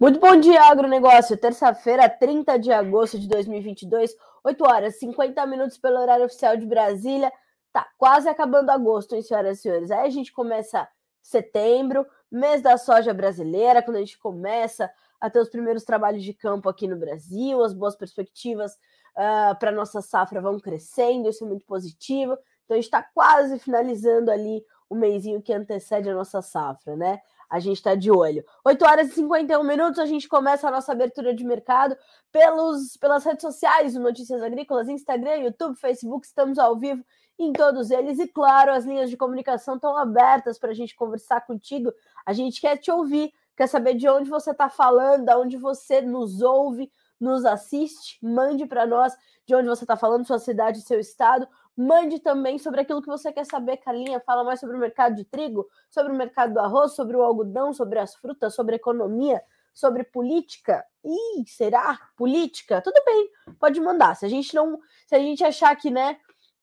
Muito 0.00 0.20
bom 0.20 0.36
dia, 0.36 0.62
agronegócio. 0.62 1.36
Terça-feira, 1.36 2.08
30 2.08 2.56
de 2.56 2.70
agosto 2.70 3.18
de 3.18 3.26
2022, 3.26 4.14
8 4.44 4.64
horas 4.64 4.96
50 5.00 5.44
minutos 5.44 5.76
pelo 5.76 5.98
horário 5.98 6.24
oficial 6.24 6.56
de 6.56 6.64
Brasília. 6.64 7.32
Tá 7.72 7.84
quase 7.98 8.28
acabando 8.28 8.70
agosto, 8.70 9.16
hein, 9.16 9.22
senhoras 9.22 9.58
e 9.58 9.62
senhores? 9.62 9.90
Aí 9.90 10.06
a 10.06 10.10
gente 10.10 10.32
começa 10.32 10.88
setembro, 11.20 12.06
mês 12.30 12.62
da 12.62 12.78
soja 12.78 13.12
brasileira, 13.12 13.82
quando 13.82 13.96
a 13.96 13.98
gente 13.98 14.16
começa 14.20 14.88
a 15.20 15.28
ter 15.28 15.40
os 15.40 15.48
primeiros 15.48 15.82
trabalhos 15.82 16.22
de 16.22 16.32
campo 16.32 16.68
aqui 16.68 16.86
no 16.86 16.96
Brasil, 16.96 17.60
as 17.64 17.74
boas 17.74 17.96
perspectivas 17.96 18.74
uh, 18.74 19.50
ah, 19.50 19.56
para 19.58 19.72
nossa 19.72 20.00
safra 20.00 20.40
vão 20.40 20.60
crescendo, 20.60 21.28
isso 21.28 21.42
é 21.42 21.48
muito 21.48 21.66
positivo. 21.66 22.38
Então 22.64 22.76
a 22.76 22.80
gente 22.80 22.84
está 22.84 23.02
quase 23.02 23.58
finalizando 23.58 24.30
ali 24.30 24.64
o 24.88 24.94
mêsinho 24.94 25.42
que 25.42 25.52
antecede 25.52 26.08
a 26.08 26.14
nossa 26.14 26.40
safra, 26.40 26.94
né? 26.94 27.20
A 27.48 27.58
gente 27.58 27.76
está 27.76 27.94
de 27.94 28.10
olho. 28.10 28.44
8 28.64 28.84
horas 28.84 29.08
e 29.08 29.14
51 29.14 29.62
minutos, 29.64 29.98
a 29.98 30.06
gente 30.06 30.28
começa 30.28 30.68
a 30.68 30.70
nossa 30.70 30.92
abertura 30.92 31.34
de 31.34 31.44
mercado 31.44 31.96
pelos, 32.30 32.96
pelas 32.96 33.24
redes 33.24 33.42
sociais, 33.42 33.94
Notícias 33.94 34.42
Agrícolas, 34.42 34.88
Instagram, 34.88 35.36
YouTube, 35.36 35.76
Facebook, 35.76 36.26
estamos 36.26 36.58
ao 36.58 36.76
vivo 36.76 37.04
em 37.38 37.52
todos 37.52 37.90
eles. 37.90 38.18
E 38.18 38.26
claro, 38.26 38.72
as 38.72 38.84
linhas 38.84 39.08
de 39.08 39.16
comunicação 39.16 39.76
estão 39.76 39.96
abertas 39.96 40.58
para 40.58 40.70
a 40.70 40.74
gente 40.74 40.94
conversar 40.94 41.46
contigo. 41.46 41.92
A 42.26 42.32
gente 42.32 42.60
quer 42.60 42.76
te 42.76 42.90
ouvir, 42.90 43.32
quer 43.56 43.66
saber 43.66 43.94
de 43.94 44.08
onde 44.08 44.28
você 44.28 44.50
está 44.50 44.68
falando, 44.68 45.24
de 45.24 45.34
onde 45.34 45.56
você 45.56 46.00
nos 46.00 46.42
ouve, 46.42 46.90
nos 47.18 47.44
assiste. 47.44 48.18
Mande 48.22 48.66
para 48.66 48.86
nós 48.86 49.16
de 49.46 49.54
onde 49.54 49.68
você 49.68 49.84
está 49.84 49.96
falando, 49.96 50.26
sua 50.26 50.38
cidade, 50.38 50.82
seu 50.82 51.00
estado. 51.00 51.48
Mande 51.80 52.18
também 52.18 52.58
sobre 52.58 52.80
aquilo 52.80 53.00
que 53.00 53.06
você 53.06 53.32
quer 53.32 53.46
saber, 53.46 53.76
Carlinha. 53.76 54.18
Fala 54.26 54.42
mais 54.42 54.58
sobre 54.58 54.76
o 54.76 54.80
mercado 54.80 55.14
de 55.14 55.24
trigo, 55.24 55.64
sobre 55.88 56.12
o 56.12 56.16
mercado 56.16 56.54
do 56.54 56.58
arroz, 56.58 56.96
sobre 56.96 57.16
o 57.16 57.22
algodão, 57.22 57.72
sobre 57.72 58.00
as 58.00 58.16
frutas, 58.16 58.52
sobre 58.52 58.74
economia, 58.74 59.40
sobre 59.72 60.02
política. 60.02 60.84
Ih, 61.04 61.44
será? 61.46 61.96
Política? 62.16 62.82
Tudo 62.82 63.00
bem, 63.06 63.30
pode 63.60 63.80
mandar. 63.80 64.16
Se 64.16 64.26
a 64.26 64.28
gente 64.28 64.52
não, 64.56 64.80
se 65.06 65.14
a 65.14 65.20
gente 65.20 65.44
achar 65.44 65.72
que, 65.76 65.88
né, 65.88 66.18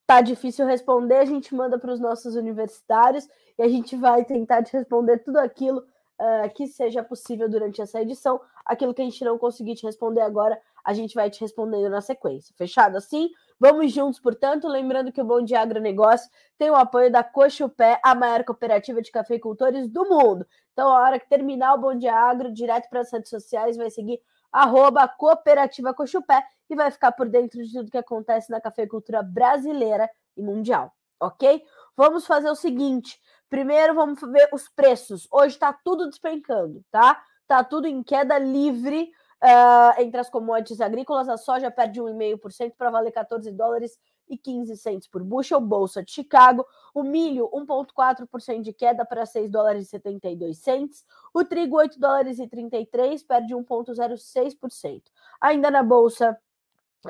tá 0.06 0.20
difícil 0.20 0.66
responder, 0.66 1.20
a 1.20 1.26
gente 1.26 1.56
manda 1.56 1.80
para 1.80 1.94
os 1.94 2.00
nossos 2.02 2.36
universitários 2.36 3.26
e 3.58 3.64
a 3.64 3.70
gente 3.70 3.96
vai 3.96 4.26
tentar 4.26 4.64
te 4.64 4.74
responder 4.74 5.20
tudo 5.20 5.38
aquilo 5.38 5.80
uh, 5.80 6.54
que 6.54 6.68
seja 6.68 7.02
possível 7.02 7.48
durante 7.50 7.82
essa 7.82 8.02
edição. 8.02 8.42
Aquilo 8.66 8.94
que 8.94 9.02
a 9.02 9.06
gente 9.06 9.24
não 9.24 9.38
conseguir 9.38 9.76
te 9.76 9.86
responder 9.86 10.22
agora, 10.22 10.60
a 10.84 10.94
gente 10.94 11.14
vai 11.16 11.30
te 11.30 11.40
respondendo 11.42 11.90
na 11.90 12.02
sequência. 12.02 12.54
Fechado 12.58 12.98
assim? 12.98 13.30
Vamos 13.60 13.92
juntos, 13.92 14.20
portanto, 14.20 14.68
lembrando 14.68 15.12
que 15.12 15.22
o 15.22 15.26
Bom 15.26 15.42
Dia 15.42 15.62
Agronegócio 15.62 16.30
tem 16.58 16.70
o 16.70 16.76
apoio 16.76 17.12
da 17.12 17.24
Cochupé, 17.24 18.00
a 18.04 18.14
maior 18.14 18.44
cooperativa 18.44 19.02
de 19.02 19.12
cafeicultores 19.12 19.88
do 19.88 20.04
mundo. 20.10 20.46
Então, 20.74 20.90
a 20.90 21.02
hora 21.02 21.20
que 21.20 21.30
terminar 21.30 21.74
o 21.76 21.80
Bom 21.80 21.96
Dia 21.96 22.14
Agro, 22.14 22.52
direto 22.52 22.90
para 22.90 23.02
as 23.02 23.12
redes 23.12 23.30
sociais, 23.30 23.78
vai 23.78 23.90
seguir 23.90 24.20
arroba 24.52 25.08
Cooperativa 25.08 25.94
Cochupé 25.94 26.44
e 26.70 26.76
vai 26.76 26.90
ficar 26.90 27.12
por 27.12 27.28
dentro 27.28 27.62
de 27.64 27.72
tudo 27.72 27.92
que 27.92 27.98
acontece 27.98 28.50
na 28.50 28.62
cafeicultura 28.62 29.22
brasileira 29.22 30.10
e 30.36 30.42
mundial, 30.42 30.94
ok? 31.20 31.62
Vamos 31.96 32.26
fazer 32.26 32.50
o 32.50 32.56
seguinte, 32.56 33.20
primeiro 33.50 33.94
vamos 33.94 34.20
ver 34.22 34.50
os 34.54 34.68
preços. 34.70 35.28
Hoje 35.32 35.56
está 35.56 35.74
tudo 35.74 36.10
despencando, 36.10 36.84
tá? 36.92 37.22
Tá 37.48 37.64
tudo 37.64 37.88
em 37.88 38.02
queda 38.04 38.38
livre, 38.38 39.12
Uh, 39.44 40.02
entre 40.02 40.20
as 40.20 40.30
commodities 40.30 40.82
agrícolas, 40.82 41.30
a 41.30 41.38
soja 41.38 41.70
perde 41.70 42.02
1,5% 42.02 42.74
para 42.78 42.90
valer 42.90 43.12
14 43.12 43.52
dólares 43.52 44.00
e 44.28 44.38
15 44.38 44.76
centos 44.78 45.08
por 45.08 45.24
bushel, 45.24 45.62
bolsa 45.62 46.02
de 46.02 46.12
Chicago. 46.12 46.66
O 46.94 47.04
milho, 47.04 47.50
1,4% 47.54 48.62
de 48.62 48.74
queda 48.74 49.06
para 49.06 49.26
6 49.26 49.52
dólares 49.52 49.86
e 49.86 49.90
72 49.90 50.58
centos. 50.58 51.04
O 51.34 51.44
trigo, 51.44 51.78
8 51.78 52.00
dólares 52.00 52.40
e 52.40 52.48
33, 52.48 53.22
perde 53.24 53.54
1,06%. 53.54 55.04
Ainda 55.40 55.70
na 55.70 55.84
bolsa 55.84 56.36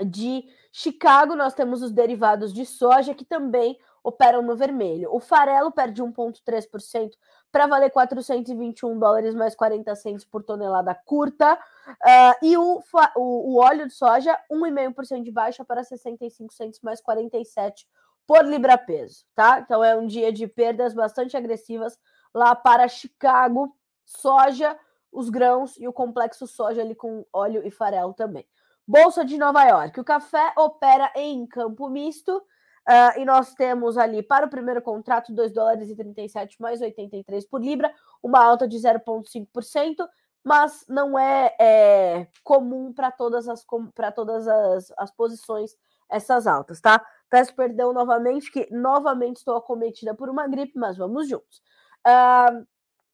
de 0.06 0.44
Chicago, 0.74 1.36
nós 1.36 1.54
temos 1.54 1.82
os 1.82 1.92
derivados 1.92 2.52
de 2.52 2.66
soja 2.66 3.14
que 3.14 3.24
também 3.24 3.78
operam 4.06 4.44
no 4.44 4.56
vermelho. 4.56 5.10
O 5.12 5.20
farelo 5.20 5.72
perde 5.72 6.02
1,3% 6.02 7.12
para 7.52 7.66
valer 7.66 7.90
421 7.90 9.00
dólares 9.00 9.34
mais 9.34 9.56
40 9.56 9.96
centos 9.96 10.24
por 10.24 10.44
tonelada 10.44 10.94
curta. 10.94 11.56
Uh, 11.56 12.46
e 12.46 12.56
o, 12.56 12.84
o, 13.16 13.54
o, 13.54 13.60
óleo 13.60 13.88
de 13.88 13.94
soja, 13.94 14.38
1,5% 14.52 15.24
de 15.24 15.32
baixa 15.32 15.66
para 15.66 15.84
65 15.84 16.54
centos 16.54 16.80
mais 16.82 17.02
47 17.02 17.88
por 18.28 18.46
libra-peso, 18.46 19.26
tá? 19.34 19.60
Então 19.60 19.84
é 19.84 19.96
um 19.96 20.06
dia 20.06 20.32
de 20.32 20.48
perdas 20.48 20.94
bastante 20.94 21.36
agressivas 21.36 21.98
lá 22.34 22.56
para 22.56 22.88
Chicago, 22.88 23.76
soja, 24.04 24.78
os 25.12 25.30
grãos 25.30 25.78
e 25.80 25.88
o 25.88 25.94
complexo 25.94 26.46
soja 26.46 26.82
ali 26.82 26.94
com 26.94 27.26
óleo 27.34 27.66
e 27.66 27.72
farelo 27.72 28.14
também. 28.14 28.46
Bolsa 28.88 29.26
de 29.26 29.38
Nova 29.38 29.64
York. 29.64 30.00
O 30.00 30.04
café 30.04 30.54
opera 30.56 31.12
em 31.16 31.48
campo 31.48 31.90
misto 31.90 32.44
Uh, 32.88 33.20
e 33.20 33.26
nós 33.26 33.56
temos 33.56 33.98
ali 33.98 34.22
para 34.22 34.46
o 34.46 34.50
primeiro 34.50 34.82
contrato 34.82 35.34
2 35.34 35.52
dólares 35.52 35.90
e 35.90 35.96
37 35.96 36.62
mais 36.62 36.82
83 36.82 37.46
por 37.48 37.60
libra, 37.60 37.92
uma 38.22 38.44
alta 38.44 38.68
de 38.68 38.78
0,5%, 38.78 40.08
mas 40.44 40.86
não 40.88 41.18
é, 41.18 41.56
é 41.60 42.28
comum 42.44 42.94
para 42.94 43.12
todas, 43.12 43.50
as, 43.50 43.66
para 43.96 44.12
todas 44.12 44.48
as, 44.48 44.94
as 44.98 45.12
posições 45.12 45.76
essas 46.08 46.46
altas, 46.46 46.80
tá? 46.80 47.04
Peço 47.30 47.56
perdão 47.56 47.92
novamente, 47.92 48.52
que 48.52 48.68
novamente 48.72 49.38
estou 49.38 49.56
acometida 49.56 50.14
por 50.14 50.30
uma 50.30 50.48
gripe, 50.48 50.78
mas 50.78 50.96
vamos 50.96 51.28
juntos. 51.28 51.64
Uh, 52.06 52.66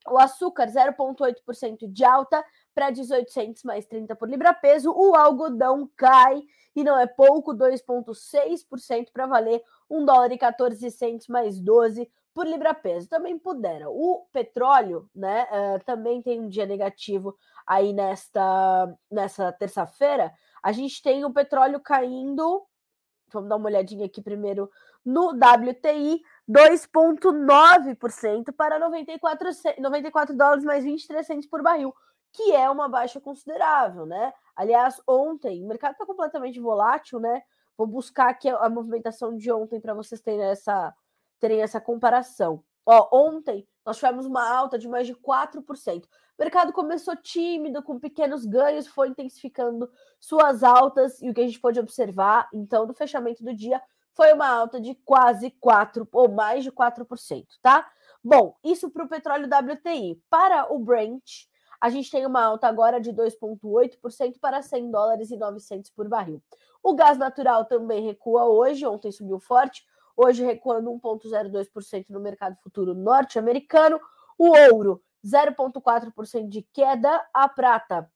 o 0.09 0.17
açúcar, 0.17 0.67
0,8% 0.67 1.87
de 1.87 2.03
alta 2.03 2.43
para 2.73 2.91
1800 2.91 3.63
mais 3.63 3.85
30 3.85 4.15
por 4.15 4.29
libra 4.29 4.53
peso. 4.53 4.91
O 4.91 5.15
algodão 5.15 5.89
cai 5.95 6.41
e 6.75 6.83
não 6.83 6.97
é 6.97 7.05
pouco, 7.05 7.53
2,6% 7.53 9.11
para 9.11 9.25
valer 9.25 9.61
1 9.89 10.05
dólar 10.05 10.31
e 10.31 10.37
14 10.37 10.89
centos 10.91 11.27
mais 11.27 11.59
12 11.59 12.09
por 12.33 12.47
libra 12.47 12.73
peso. 12.73 13.09
Também 13.09 13.37
pudera. 13.37 13.89
O 13.89 14.25
petróleo, 14.31 15.09
né, 15.13 15.47
uh, 15.51 15.83
também 15.85 16.21
tem 16.21 16.39
um 16.39 16.47
dia 16.47 16.65
negativo 16.65 17.35
aí 17.67 17.93
nesta 17.93 18.93
nessa 19.09 19.51
terça-feira. 19.51 20.31
A 20.63 20.71
gente 20.71 21.01
tem 21.01 21.25
o 21.25 21.33
petróleo 21.33 21.79
caindo. 21.79 22.65
Vamos 23.33 23.49
dar 23.49 23.55
uma 23.55 23.67
olhadinha 23.67 24.05
aqui 24.05 24.21
primeiro 24.21 24.69
no 25.03 25.29
WTI, 25.29 26.21
2,9% 26.47 28.53
para 28.55 28.79
94, 28.79 29.49
94 29.79 30.37
dólares 30.37 30.63
mais 30.63 30.83
23 30.83 31.25
centos 31.25 31.47
por 31.47 31.63
barril, 31.63 31.91
que 32.33 32.53
é 32.53 32.69
uma 32.69 32.87
baixa 32.87 33.19
considerável, 33.19 34.05
né? 34.05 34.33
Aliás, 34.55 35.01
ontem, 35.07 35.63
o 35.63 35.67
mercado 35.67 35.93
está 35.93 36.05
completamente 36.05 36.59
volátil, 36.59 37.19
né? 37.19 37.41
Vou 37.77 37.87
buscar 37.87 38.29
aqui 38.29 38.49
a, 38.49 38.69
movimentação 38.69 39.35
de 39.35 39.51
ontem 39.51 39.79
para 39.79 39.93
vocês 39.93 40.21
terem 40.21 40.43
essa, 40.43 40.93
terem 41.39 41.61
essa 41.61 41.81
comparação. 41.81 42.63
Ó, 42.85 43.09
ontem 43.11 43.67
nós 43.85 43.97
tivemos 43.97 44.25
uma 44.25 44.47
alta 44.47 44.77
de 44.77 44.87
mais 44.87 45.07
de 45.07 45.15
4%. 45.15 46.03
O 46.03 46.07
mercado 46.39 46.73
começou 46.73 47.15
tímido, 47.15 47.83
com 47.83 47.99
pequenos 47.99 48.45
ganhos, 48.45 48.87
foi 48.87 49.09
intensificando 49.09 49.89
suas 50.19 50.63
altas, 50.63 51.21
e 51.21 51.29
o 51.29 51.33
que 51.33 51.41
a 51.41 51.45
gente 51.45 51.59
pode 51.59 51.79
observar, 51.79 52.47
então, 52.53 52.85
no 52.85 52.93
fechamento 52.93 53.43
do 53.43 53.53
dia, 53.53 53.81
foi 54.13 54.33
uma 54.33 54.47
alta 54.47 54.79
de 54.79 54.95
quase 55.05 55.51
4 55.51 56.07
ou 56.11 56.31
mais 56.31 56.63
de 56.63 56.71
4%, 56.71 57.45
tá? 57.61 57.89
Bom, 58.23 58.55
isso 58.63 58.89
para 58.89 59.05
o 59.05 59.09
petróleo 59.09 59.47
WTI. 59.47 60.21
Para 60.29 60.71
o 60.71 60.77
Brent, 60.77 61.47
a 61.81 61.89
gente 61.89 62.11
tem 62.11 62.25
uma 62.27 62.43
alta 62.43 62.67
agora 62.67 63.01
de 63.01 63.11
2,8% 63.11 64.39
para 64.39 64.61
100 64.61 64.91
dólares 64.91 65.31
e 65.31 65.35
900 65.35 65.89
por 65.89 66.07
barril. 66.07 66.39
O 66.83 66.93
gás 66.93 67.17
natural 67.17 67.65
também 67.65 68.05
recua 68.05 68.45
hoje, 68.45 68.85
ontem 68.85 69.11
subiu 69.11 69.39
forte, 69.39 69.83
hoje 70.15 70.45
recuando 70.45 70.91
1,02% 70.91 72.05
no 72.09 72.19
mercado 72.19 72.55
futuro 72.61 72.93
norte-americano. 72.93 73.99
O 74.37 74.49
ouro, 74.71 75.01
0,4% 75.25 76.47
de 76.47 76.61
queda, 76.71 77.27
a 77.33 77.49
prata 77.49 78.07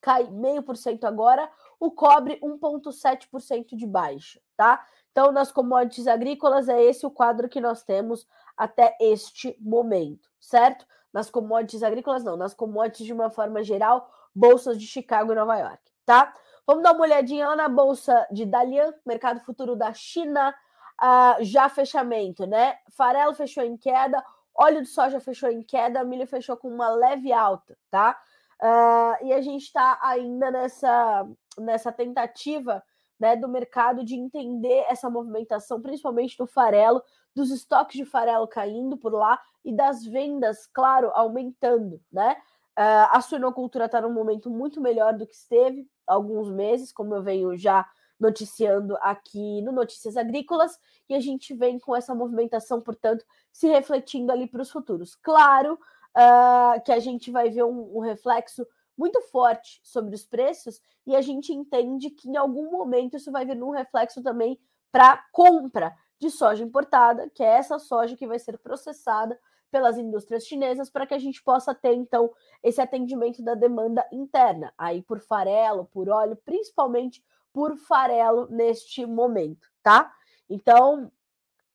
cai 0.00 0.24
0,5% 0.24 1.04
agora, 1.04 1.50
o 1.80 1.90
cobre 1.90 2.38
1,7% 2.42 3.74
de 3.74 3.86
baixa, 3.86 4.38
tá? 4.54 4.86
Então, 5.10 5.32
nas 5.32 5.50
commodities 5.50 6.06
agrícolas, 6.06 6.68
é 6.68 6.82
esse 6.82 7.06
o 7.06 7.10
quadro 7.10 7.48
que 7.48 7.60
nós 7.60 7.82
temos 7.82 8.26
até 8.56 8.96
este 9.00 9.56
momento, 9.60 10.28
certo? 10.40 10.86
Nas 11.12 11.30
commodities 11.30 11.82
agrícolas, 11.82 12.24
não, 12.24 12.36
nas 12.36 12.54
commodities 12.54 13.06
de 13.06 13.12
uma 13.12 13.30
forma 13.30 13.62
geral, 13.62 14.10
bolsas 14.34 14.78
de 14.78 14.86
Chicago 14.86 15.32
e 15.32 15.34
Nova 15.34 15.56
York, 15.56 15.82
tá? 16.04 16.32
Vamos 16.66 16.82
dar 16.82 16.92
uma 16.92 17.02
olhadinha 17.02 17.48
lá 17.48 17.56
na 17.56 17.68
bolsa 17.68 18.26
de 18.30 18.46
Dalian, 18.46 18.92
mercado 19.04 19.40
futuro 19.40 19.76
da 19.76 19.92
China, 19.92 20.54
uh, 21.02 21.44
já 21.44 21.68
fechamento, 21.68 22.46
né? 22.46 22.78
Farelo 22.96 23.34
fechou 23.34 23.62
em 23.62 23.76
queda, 23.76 24.24
óleo 24.54 24.82
de 24.82 24.88
soja 24.88 25.20
fechou 25.20 25.50
em 25.50 25.62
queda, 25.62 26.04
milho 26.04 26.26
fechou 26.26 26.56
com 26.56 26.68
uma 26.68 26.88
leve 26.88 27.32
alta, 27.32 27.76
tá? 27.90 28.18
Uh, 28.62 29.26
e 29.26 29.32
a 29.32 29.40
gente 29.40 29.62
está 29.62 29.98
ainda 30.02 30.50
nessa, 30.50 31.28
nessa 31.58 31.92
tentativa 31.92 32.82
né, 33.18 33.36
do 33.36 33.48
mercado 33.48 34.04
de 34.04 34.14
entender 34.14 34.84
essa 34.88 35.08
movimentação, 35.08 35.80
principalmente 35.80 36.36
do 36.36 36.46
farelo, 36.46 37.02
dos 37.34 37.50
estoques 37.50 37.96
de 37.96 38.04
farelo 38.04 38.46
caindo 38.46 38.96
por 38.96 39.12
lá 39.12 39.40
e 39.64 39.74
das 39.74 40.04
vendas, 40.04 40.66
claro, 40.66 41.10
aumentando, 41.14 42.00
né? 42.12 42.36
Uh, 42.78 43.06
a 43.10 43.20
suinocultura 43.20 43.84
está 43.84 44.00
num 44.00 44.12
momento 44.12 44.50
muito 44.50 44.80
melhor 44.80 45.14
do 45.16 45.26
que 45.26 45.34
esteve 45.34 45.88
há 46.06 46.14
alguns 46.14 46.50
meses, 46.50 46.92
como 46.92 47.14
eu 47.14 47.22
venho 47.22 47.56
já 47.56 47.88
noticiando 48.18 48.96
aqui 49.00 49.62
no 49.62 49.70
Notícias 49.70 50.16
Agrícolas, 50.16 50.78
e 51.08 51.14
a 51.14 51.20
gente 51.20 51.54
vem 51.54 51.78
com 51.78 51.94
essa 51.94 52.14
movimentação, 52.14 52.80
portanto, 52.80 53.24
se 53.52 53.68
refletindo 53.68 54.32
ali 54.32 54.48
para 54.48 54.62
os 54.62 54.70
futuros. 54.70 55.14
Claro 55.16 55.74
uh, 55.74 56.80
que 56.84 56.92
a 56.92 56.98
gente 56.98 57.30
vai 57.30 57.50
ver 57.50 57.64
um, 57.64 57.96
um 57.96 58.00
reflexo 58.00 58.66
muito 58.96 59.20
forte 59.22 59.80
sobre 59.82 60.14
os 60.14 60.24
preços, 60.24 60.80
e 61.06 61.14
a 61.14 61.20
gente 61.20 61.52
entende 61.52 62.10
que 62.10 62.28
em 62.28 62.36
algum 62.36 62.70
momento 62.70 63.16
isso 63.16 63.30
vai 63.30 63.44
vir 63.44 63.56
num 63.56 63.70
reflexo 63.70 64.22
também 64.22 64.58
para 64.90 65.24
compra 65.32 65.94
de 66.18 66.30
soja 66.30 66.62
importada, 66.62 67.28
que 67.30 67.42
é 67.42 67.56
essa 67.58 67.78
soja 67.78 68.16
que 68.16 68.26
vai 68.26 68.38
ser 68.38 68.58
processada 68.58 69.38
pelas 69.70 69.98
indústrias 69.98 70.46
chinesas 70.46 70.88
para 70.88 71.04
que 71.04 71.14
a 71.14 71.18
gente 71.18 71.42
possa 71.42 71.74
ter 71.74 71.94
então 71.94 72.32
esse 72.62 72.80
atendimento 72.80 73.42
da 73.42 73.54
demanda 73.54 74.06
interna, 74.12 74.72
aí 74.78 75.02
por 75.02 75.18
farelo, 75.20 75.86
por 75.86 76.08
óleo, 76.08 76.36
principalmente 76.44 77.24
por 77.52 77.76
farelo 77.76 78.46
neste 78.48 79.04
momento, 79.04 79.68
tá? 79.82 80.12
Então, 80.48 81.10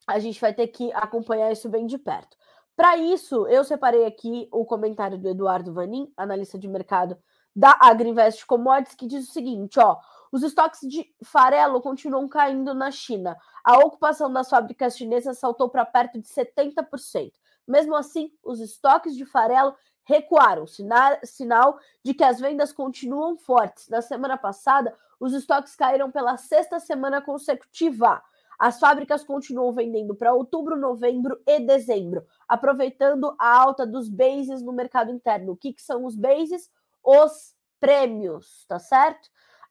a 0.07 0.17
gente 0.17 0.39
vai 0.39 0.53
ter 0.53 0.67
que 0.67 0.91
acompanhar 0.93 1.51
isso 1.51 1.69
bem 1.69 1.85
de 1.85 1.97
perto. 1.97 2.37
Para 2.79 2.95
isso, 2.95 3.45
eu 3.47 3.65
separei 3.65 4.05
aqui 4.05 4.47
o 4.53 4.63
comentário 4.63 5.17
do 5.17 5.27
Eduardo 5.27 5.73
Vanin, 5.73 6.09
analista 6.15 6.57
de 6.57 6.65
mercado 6.65 7.17
da 7.53 7.77
Agriinvest 7.77 8.45
Commodities, 8.45 8.95
que 8.95 9.05
diz 9.05 9.27
o 9.27 9.33
seguinte, 9.33 9.77
ó, 9.77 9.97
os 10.31 10.43
estoques 10.43 10.79
de 10.87 11.05
farelo 11.21 11.81
continuam 11.81 12.25
caindo 12.29 12.73
na 12.73 12.89
China. 12.89 13.37
A 13.65 13.79
ocupação 13.79 14.31
das 14.31 14.49
fábricas 14.49 14.95
chinesas 14.95 15.37
saltou 15.37 15.67
para 15.67 15.83
perto 15.83 16.21
de 16.21 16.27
70%. 16.29 17.33
Mesmo 17.67 17.97
assim, 17.97 18.31
os 18.41 18.61
estoques 18.61 19.13
de 19.13 19.25
farelo 19.25 19.75
recuaram, 20.05 20.65
sinal, 20.65 21.17
sinal 21.25 21.77
de 22.01 22.13
que 22.13 22.23
as 22.23 22.39
vendas 22.39 22.71
continuam 22.71 23.37
fortes. 23.37 23.89
Na 23.89 24.01
semana 24.01 24.37
passada, 24.37 24.95
os 25.19 25.33
estoques 25.33 25.75
caíram 25.75 26.09
pela 26.09 26.37
sexta 26.37 26.79
semana 26.79 27.21
consecutiva. 27.21 28.23
As 28.59 28.77
fábricas 28.77 29.23
continuam 29.23 29.71
vendendo 29.71 30.13
para 30.13 30.33
outubro, 30.33 30.75
novembro 30.75 31.39
e 31.47 31.61
dezembro, 31.61 32.25
aproveitando 32.45 33.33
a 33.39 33.57
alta 33.57 33.87
dos 33.87 34.09
bases 34.09 34.61
no 34.61 34.73
mercado 34.73 35.11
interno. 35.11 35.53
O 35.53 35.57
que, 35.57 35.71
que 35.71 35.81
são 35.81 36.05
os 36.05 36.15
bases? 36.15 36.69
Os 37.01 37.55
prêmios, 37.79 38.65
tá 38.67 38.77
certo? 38.77 39.27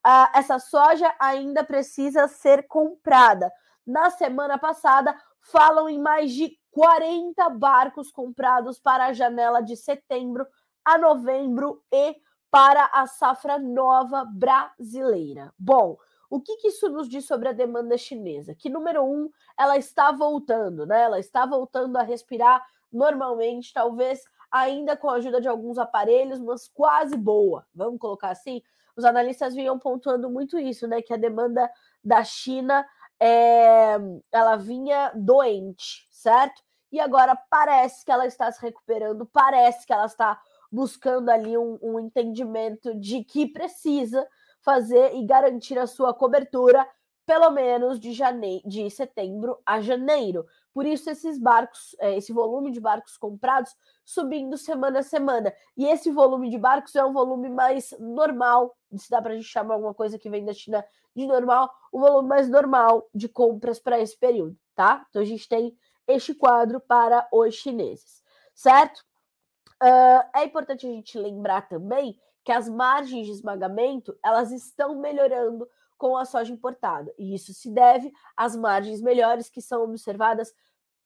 Uh, 0.06 0.30
essa 0.34 0.58
soja 0.58 1.14
ainda 1.20 1.62
precisa 1.62 2.26
ser 2.26 2.66
comprada. 2.66 3.52
Na 3.86 4.08
semana 4.08 4.56
passada, 4.56 5.14
falam 5.40 5.86
em 5.88 6.00
mais 6.00 6.32
de 6.32 6.58
40 6.70 7.50
barcos 7.50 8.10
comprados 8.10 8.78
para 8.78 9.06
a 9.06 9.12
janela 9.12 9.60
de 9.60 9.76
setembro 9.76 10.46
a 10.82 10.96
novembro 10.96 11.82
e 11.92 12.16
para 12.50 12.86
a 12.86 13.06
safra 13.06 13.58
nova 13.58 14.24
brasileira. 14.24 15.52
Bom, 15.58 15.98
o 16.30 16.40
que, 16.40 16.56
que, 16.56 16.68
isso 16.68 16.88
nos 16.88 17.08
diz 17.08 17.26
sobre 17.26 17.48
a 17.48 17.52
demanda 17.52 17.96
chinesa? 17.96 18.54
Que, 18.54 18.68
número 18.68 19.04
um, 19.04 19.30
ela 19.58 19.76
está 19.76 20.12
voltando, 20.12 20.86
né? 20.86 21.02
Ela 21.02 21.18
está 21.18 21.46
voltando 21.46 21.96
a 21.96 22.02
respirar 22.02 22.64
normalmente, 22.92 23.72
talvez 23.72 24.22
ainda 24.50 24.96
com 24.96 25.10
a 25.10 25.14
ajuda 25.14 25.40
de 25.40 25.48
alguns 25.48 25.78
aparelhos, 25.78 26.40
mas 26.40 26.68
quase 26.68 27.16
boa, 27.16 27.66
vamos 27.74 27.98
colocar 27.98 28.30
assim. 28.30 28.62
Os 28.96 29.04
analistas 29.04 29.54
vinham 29.54 29.78
pontuando 29.78 30.30
muito 30.30 30.58
isso, 30.58 30.86
né? 30.86 31.02
Que 31.02 31.14
a 31.14 31.18
demanda 31.18 31.70
da 32.02 32.24
China 32.24 32.86
é, 33.20 33.96
ela 34.32 34.56
vinha 34.56 35.12
doente, 35.14 36.08
certo? 36.10 36.62
e 36.90 37.00
agora 37.00 37.36
parece 37.50 38.04
que 38.04 38.10
ela 38.10 38.26
está 38.26 38.50
se 38.50 38.60
recuperando, 38.60 39.26
parece 39.26 39.86
que 39.86 39.92
ela 39.92 40.06
está 40.06 40.40
buscando 40.70 41.30
ali 41.30 41.56
um, 41.56 41.78
um 41.82 42.00
entendimento 42.00 42.94
de 42.94 43.24
que 43.24 43.46
precisa 43.46 44.26
fazer 44.60 45.14
e 45.14 45.24
garantir 45.24 45.78
a 45.78 45.86
sua 45.86 46.12
cobertura 46.12 46.86
pelo 47.28 47.50
menos 47.50 48.00
de 48.00 48.14
janeiro, 48.14 48.66
de 48.66 48.88
setembro 48.88 49.58
a 49.66 49.82
janeiro. 49.82 50.46
Por 50.72 50.86
isso 50.86 51.10
esses 51.10 51.38
barcos, 51.38 51.94
é, 52.00 52.16
esse 52.16 52.32
volume 52.32 52.70
de 52.70 52.80
barcos 52.80 53.18
comprados 53.18 53.76
subindo 54.02 54.56
semana 54.56 55.00
a 55.00 55.02
semana. 55.02 55.52
E 55.76 55.84
esse 55.84 56.10
volume 56.10 56.48
de 56.48 56.56
barcos 56.56 56.96
é 56.96 57.04
um 57.04 57.12
volume 57.12 57.50
mais 57.50 57.94
normal, 58.00 58.74
se 58.96 59.10
dá 59.10 59.20
para 59.20 59.32
a 59.34 59.36
gente 59.36 59.46
chamar 59.46 59.74
alguma 59.74 59.92
coisa 59.92 60.18
que 60.18 60.30
vem 60.30 60.42
da 60.42 60.54
China 60.54 60.82
de 61.14 61.26
normal, 61.26 61.70
o 61.92 61.98
um 61.98 62.00
volume 62.00 62.28
mais 62.30 62.48
normal 62.48 63.06
de 63.14 63.28
compras 63.28 63.78
para 63.78 64.00
esse 64.00 64.16
período, 64.16 64.56
tá? 64.74 65.04
Então 65.10 65.20
a 65.20 65.24
gente 65.26 65.46
tem 65.46 65.76
este 66.06 66.32
quadro 66.32 66.80
para 66.80 67.28
os 67.30 67.54
chineses, 67.56 68.22
certo? 68.54 69.00
Uh, 69.82 70.24
é 70.34 70.44
importante 70.44 70.86
a 70.86 70.90
gente 70.90 71.18
lembrar 71.18 71.68
também 71.68 72.18
que 72.44 72.52
as 72.52 72.68
margens 72.68 73.26
de 73.26 73.32
esmagamento 73.32 74.16
elas 74.24 74.50
estão 74.52 75.00
melhorando 75.00 75.68
com 75.96 76.16
a 76.16 76.24
soja 76.24 76.52
importada 76.52 77.12
e 77.18 77.34
isso 77.34 77.52
se 77.52 77.70
deve 77.70 78.12
às 78.36 78.54
margens 78.54 79.00
melhores 79.00 79.48
que 79.48 79.60
são 79.60 79.82
observadas 79.82 80.54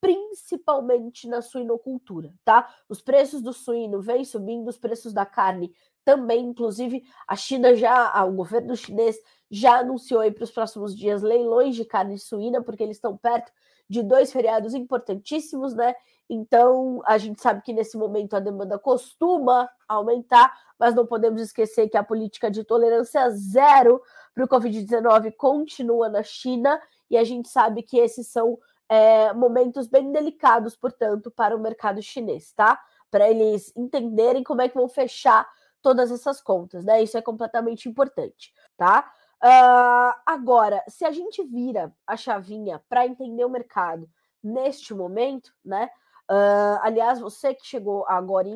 principalmente 0.01 1.29
na 1.29 1.41
suinocultura, 1.41 2.35
tá? 2.45 2.69
Os 2.89 3.01
preços 3.01 3.41
do 3.41 3.53
suíno 3.53 4.03
vêm 4.03 4.25
subindo, 4.25 4.67
os 4.67 4.77
preços 4.77 5.13
da 5.13 5.25
carne 5.25 5.73
também, 6.05 6.45
inclusive 6.45 7.05
a 7.29 7.37
China 7.37 7.77
já, 7.77 8.25
o 8.25 8.33
governo 8.33 8.77
chinês 8.77 9.17
já 9.49 9.79
anunciou 9.79 10.21
aí 10.21 10.33
para 10.33 10.43
os 10.43 10.51
próximos 10.51 10.97
dias 10.97 11.23
leilões 11.23 11.77
de 11.77 11.85
carne 11.85 12.19
suína, 12.19 12.61
porque 12.61 12.83
eles 12.83 12.97
estão 12.97 13.17
perto 13.17 13.53
de 13.89 14.03
dois 14.03 14.33
feriados 14.33 14.75
importantíssimos, 14.75 15.75
né? 15.75 15.95
Então, 16.29 17.03
a 17.05 17.19
gente 17.19 17.43
sabe 17.43 17.63
que 17.63 17.73
nesse 17.73 17.97
momento 17.97 18.35
a 18.35 18.41
demanda 18.41 18.79
costuma 18.79 19.69
aumentar, 19.87 20.53
mas 20.79 20.95
não 20.95 21.07
podemos 21.07 21.43
esquecer 21.43 21.89
que 21.89 21.97
a 21.97 22.03
política 22.03 22.51
de 22.51 22.65
tolerância 22.65 23.29
zero 23.31 24.01
para 24.35 24.45
o 24.45 24.49
Covid-19 24.49 25.35
continua 25.37 26.09
na 26.09 26.23
China, 26.23 26.81
e 27.11 27.17
a 27.19 27.25
gente 27.25 27.49
sabe 27.49 27.83
que 27.83 27.99
esses 27.99 28.29
são 28.29 28.59
é, 28.89 29.33
momentos 29.35 29.87
bem 29.87 30.11
delicados, 30.11 30.75
portanto, 30.75 31.31
para 31.31 31.55
o 31.55 31.61
mercado 31.61 32.01
chinês, 32.01 32.53
tá? 32.53 32.81
Para 33.11 33.31
eles 33.31 33.71
entenderem 33.77 34.43
como 34.43 34.63
é 34.63 34.69
que 34.69 34.75
vão 34.75 34.89
fechar 34.89 35.47
todas 35.83 36.11
essas 36.11 36.41
contas, 36.41 36.85
né? 36.85 37.03
Isso 37.03 37.19
é 37.19 37.23
completamente 37.23 37.89
importante, 37.89 38.55
tá? 38.77 39.13
Uh, 39.43 40.15
agora, 40.25 40.85
se 40.87 41.05
a 41.05 41.11
gente 41.11 41.43
vira 41.43 41.93
a 42.07 42.17
chavinha 42.17 42.81
para 42.89 43.07
entender 43.07 43.45
o 43.45 43.51
mercado 43.51 44.09
neste 44.43 44.95
momento, 44.95 45.53
né? 45.65 45.91
Uh, 46.31 46.79
aliás, 46.83 47.19
você 47.19 47.53
que 47.53 47.67
chegou 47.67 48.07
agora, 48.07 48.49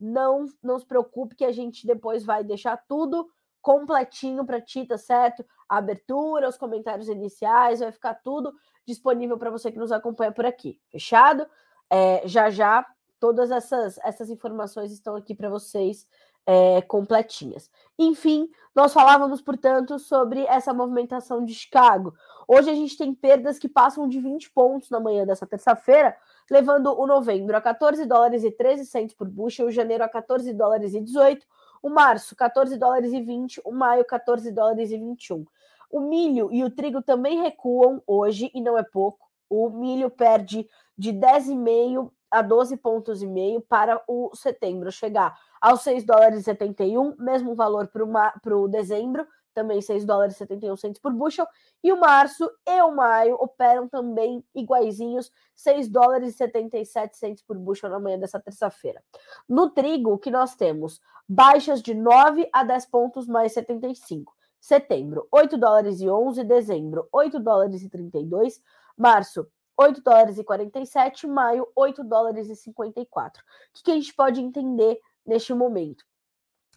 não, 0.00 0.46
não 0.62 0.78
se 0.78 0.86
preocupe 0.86 1.36
que 1.36 1.44
a 1.44 1.52
gente 1.52 1.86
depois 1.86 2.24
vai 2.24 2.42
deixar 2.42 2.76
tudo 2.88 3.28
completinho 3.60 4.44
para 4.44 4.60
ti, 4.60 4.84
tá 4.86 4.98
certo? 4.98 5.44
A 5.68 5.76
abertura, 5.76 6.48
os 6.48 6.56
comentários 6.56 7.08
iniciais, 7.08 7.80
vai 7.80 7.92
ficar 7.92 8.14
tudo 8.14 8.52
disponível 8.86 9.38
para 9.38 9.50
você 9.50 9.70
que 9.70 9.78
nos 9.78 9.92
acompanha 9.92 10.32
por 10.32 10.44
aqui. 10.44 10.80
Fechado? 10.90 11.46
É, 11.88 12.26
já 12.26 12.50
já 12.50 12.84
todas 13.20 13.52
essas, 13.52 13.98
essas 13.98 14.30
informações 14.30 14.90
estão 14.90 15.14
aqui 15.14 15.32
para 15.32 15.48
vocês 15.48 16.08
é, 16.46 16.82
completinhas. 16.82 17.70
Enfim, 17.98 18.48
nós 18.74 18.92
falávamos, 18.92 19.40
portanto, 19.40 19.98
sobre 19.98 20.44
essa 20.46 20.72
movimentação 20.72 21.44
de 21.44 21.54
Chicago. 21.54 22.14
Hoje 22.48 22.70
a 22.70 22.74
gente 22.74 22.96
tem 22.96 23.14
perdas 23.14 23.58
que 23.58 23.68
passam 23.68 24.08
de 24.08 24.20
20 24.20 24.50
pontos 24.50 24.90
na 24.90 24.98
manhã 24.98 25.24
dessa 25.24 25.46
terça-feira, 25.46 26.16
levando 26.50 26.98
o 26.98 27.06
novembro 27.06 27.56
a 27.56 27.60
14 27.60 28.04
dólares 28.06 28.44
e 28.44 28.50
13 28.50 28.86
centos 28.86 29.14
por 29.14 29.28
bushel, 29.28 29.66
o 29.66 29.70
janeiro 29.70 30.04
a 30.04 30.08
14 30.08 30.52
dólares 30.52 30.94
e 30.94 31.00
18, 31.00 31.46
o 31.82 31.90
março 31.90 32.34
14 32.36 32.76
dólares 32.76 33.12
e 33.12 33.20
20, 33.20 33.60
o 33.64 33.72
maio 33.72 34.04
14 34.04 34.50
dólares 34.52 34.90
e 34.90 34.98
21. 34.98 35.44
O 35.90 36.00
milho 36.00 36.48
e 36.50 36.64
o 36.64 36.70
trigo 36.70 37.02
também 37.02 37.42
recuam 37.42 38.02
hoje, 38.06 38.50
e 38.54 38.60
não 38.60 38.78
é 38.78 38.82
pouco. 38.82 39.28
O 39.48 39.68
milho 39.68 40.08
perde 40.08 40.66
de 40.96 41.12
10,5 41.12 42.10
a 42.32 42.40
12 42.40 42.78
pontos 42.78 43.22
e 43.22 43.26
meio 43.26 43.60
para 43.60 44.02
o 44.08 44.34
setembro 44.34 44.90
chegar 44.90 45.38
aos 45.60 45.82
6 45.82 46.04
dólares 46.04 46.40
e 46.40 46.42
71, 46.44 47.14
mesmo 47.18 47.54
valor 47.54 47.88
para 47.88 48.56
o 48.56 48.68
dezembro, 48.68 49.26
também 49.52 49.82
6 49.82 50.04
dólares 50.04 50.34
e 50.34 50.38
71 50.38 50.76
centos 50.76 51.00
por 51.00 51.12
bushel, 51.12 51.46
e 51.84 51.92
o 51.92 52.00
março 52.00 52.50
e 52.66 52.80
o 52.80 52.90
maio 52.90 53.34
operam 53.34 53.86
também 53.86 54.42
iguaizinhos, 54.54 55.30
6 55.54 55.88
dólares 55.88 56.34
e 56.34 56.36
77 56.38 57.16
centos 57.16 57.42
por 57.42 57.58
bushel 57.58 57.90
na 57.90 58.00
manhã 58.00 58.18
dessa 58.18 58.40
terça-feira. 58.40 59.02
No 59.46 59.70
trigo, 59.70 60.12
o 60.12 60.18
que 60.18 60.30
nós 60.30 60.56
temos? 60.56 61.00
Baixas 61.28 61.82
de 61.82 61.94
9 61.94 62.48
a 62.52 62.64
10 62.64 62.86
pontos 62.86 63.26
mais 63.26 63.52
75. 63.52 64.32
Setembro, 64.58 65.26
8 65.30 65.58
dólares 65.58 66.00
e 66.00 66.08
11, 66.08 66.44
dezembro, 66.44 67.08
8 67.12 67.38
dólares 67.40 67.82
e 67.82 67.88
32, 67.88 68.60
março, 68.96 69.46
8 69.76 70.02
dólares 70.02 70.38
e 70.38 70.44
47, 70.44 71.26
maio, 71.26 71.66
8 71.74 72.04
dólares 72.04 72.48
e 72.48 72.56
54. 72.56 73.42
O 73.42 73.46
que, 73.74 73.82
que 73.84 73.90
a 73.90 73.94
gente 73.94 74.14
pode 74.14 74.40
entender 74.40 75.00
neste 75.26 75.54
momento. 75.54 76.04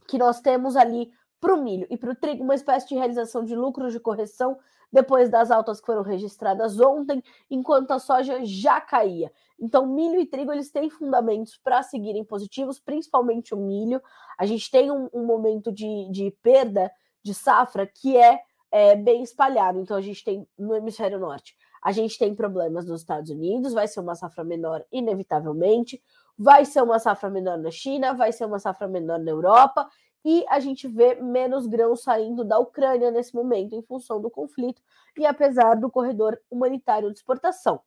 Que 0.07 0.17
nós 0.17 0.39
temos 0.39 0.75
ali 0.75 1.11
para 1.39 1.53
o 1.53 1.61
milho 1.61 1.85
e 1.89 1.97
para 1.97 2.11
o 2.11 2.15
trigo 2.15 2.43
uma 2.43 2.55
espécie 2.55 2.87
de 2.87 2.95
realização 2.95 3.43
de 3.43 3.55
lucros 3.55 3.93
de 3.93 3.99
correção 3.99 4.57
depois 4.91 5.29
das 5.29 5.51
altas 5.51 5.81
que 5.81 5.85
foram 5.85 6.03
registradas 6.03 6.79
ontem, 6.79 7.21
enquanto 7.49 7.91
a 7.91 7.99
soja 7.99 8.45
já 8.45 8.79
caía. 8.79 9.31
Então, 9.59 9.85
milho 9.85 10.19
e 10.19 10.25
trigo 10.25 10.53
eles 10.53 10.71
têm 10.71 10.89
fundamentos 10.89 11.57
para 11.57 11.83
seguirem 11.83 12.23
positivos, 12.23 12.79
principalmente 12.79 13.53
o 13.53 13.57
milho. 13.57 14.01
A 14.37 14.45
gente 14.45 14.71
tem 14.71 14.91
um, 14.91 15.09
um 15.13 15.25
momento 15.25 15.71
de, 15.71 16.09
de, 16.11 16.31
perda 16.41 16.89
de 17.21 17.33
safra 17.33 17.85
que 17.85 18.15
é, 18.15 18.39
é 18.71 18.95
bem 18.95 19.21
espalhado. 19.21 19.79
Então, 19.79 19.97
a 19.97 20.01
gente 20.01 20.23
tem 20.23 20.47
no 20.57 20.75
hemisfério 20.75 21.19
norte, 21.19 21.57
a 21.85 21.91
gente 21.91 22.17
tem 22.17 22.33
problemas 22.33 22.83
nos 22.87 23.01
Estados 23.01 23.29
Unidos, 23.29 23.71
vai 23.71 23.87
ser 23.87 23.99
uma 23.99 24.15
safra 24.15 24.43
menor, 24.43 24.83
inevitavelmente. 24.91 26.01
Vai 26.35 26.65
ser 26.65 26.81
uma 26.81 26.97
safra 26.97 27.29
menor 27.29 27.59
na 27.59 27.69
China, 27.69 28.11
vai 28.11 28.31
ser 28.31 28.45
uma 28.45 28.57
safra 28.57 28.87
menor 28.87 29.19
na 29.19 29.29
Europa, 29.29 29.87
e 30.25 30.43
a 30.49 30.59
gente 30.59 30.87
vê 30.87 31.13
menos 31.13 31.67
grãos 31.67 32.01
saindo 32.01 32.43
da 32.43 32.57
Ucrânia 32.57 33.11
nesse 33.11 33.35
momento, 33.35 33.75
em 33.75 33.83
função 33.83 34.19
do 34.19 34.31
conflito, 34.31 34.81
e 35.15 35.27
apesar 35.27 35.75
do 35.75 35.87
corredor 35.91 36.41
humanitário 36.49 37.11
de 37.11 37.19
exportação. 37.19 37.79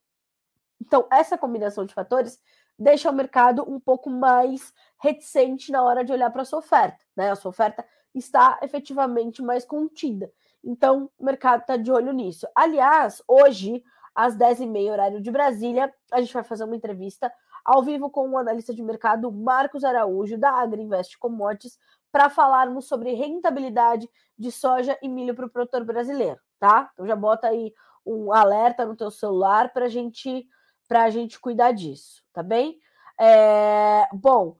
Então, 0.80 1.08
essa 1.10 1.36
combinação 1.36 1.84
de 1.84 1.92
fatores 1.92 2.40
deixa 2.78 3.10
o 3.10 3.12
mercado 3.12 3.68
um 3.68 3.80
pouco 3.80 4.08
mais 4.08 4.72
reticente 5.02 5.72
na 5.72 5.82
hora 5.82 6.04
de 6.04 6.12
olhar 6.12 6.30
para 6.30 6.42
a 6.42 6.44
sua 6.44 6.60
oferta. 6.60 7.04
Né? 7.16 7.32
A 7.32 7.34
sua 7.34 7.48
oferta 7.48 7.84
está 8.18 8.58
efetivamente 8.62 9.42
mais 9.42 9.64
contida. 9.64 10.30
Então, 10.62 11.10
o 11.18 11.24
mercado 11.24 11.60
está 11.60 11.76
de 11.76 11.90
olho 11.90 12.12
nisso. 12.12 12.46
Aliás, 12.54 13.22
hoje, 13.26 13.82
às 14.14 14.36
10h30, 14.36 14.90
horário 14.90 15.20
de 15.20 15.30
Brasília, 15.30 15.92
a 16.12 16.20
gente 16.20 16.34
vai 16.34 16.44
fazer 16.44 16.64
uma 16.64 16.76
entrevista 16.76 17.32
ao 17.64 17.82
vivo 17.82 18.10
com 18.10 18.30
o 18.30 18.38
analista 18.38 18.74
de 18.74 18.82
mercado 18.82 19.30
Marcos 19.30 19.84
Araújo, 19.84 20.38
da 20.38 20.50
Agriinvest 20.50 21.18
Commodities, 21.18 21.78
para 22.10 22.30
falarmos 22.30 22.86
sobre 22.86 23.12
rentabilidade 23.12 24.08
de 24.38 24.50
soja 24.50 24.98
e 25.02 25.08
milho 25.08 25.34
para 25.34 25.46
o 25.46 25.50
produtor 25.50 25.84
brasileiro, 25.84 26.40
tá? 26.58 26.90
Então 26.92 27.06
já 27.06 27.14
bota 27.14 27.48
aí 27.48 27.72
um 28.06 28.32
alerta 28.32 28.86
no 28.86 28.96
teu 28.96 29.10
celular 29.10 29.72
para 29.72 29.88
gente, 29.88 30.46
a 30.90 31.10
gente 31.10 31.38
cuidar 31.38 31.72
disso, 31.72 32.22
tá 32.32 32.42
bem? 32.42 32.78
É, 33.20 34.08
bom, 34.12 34.56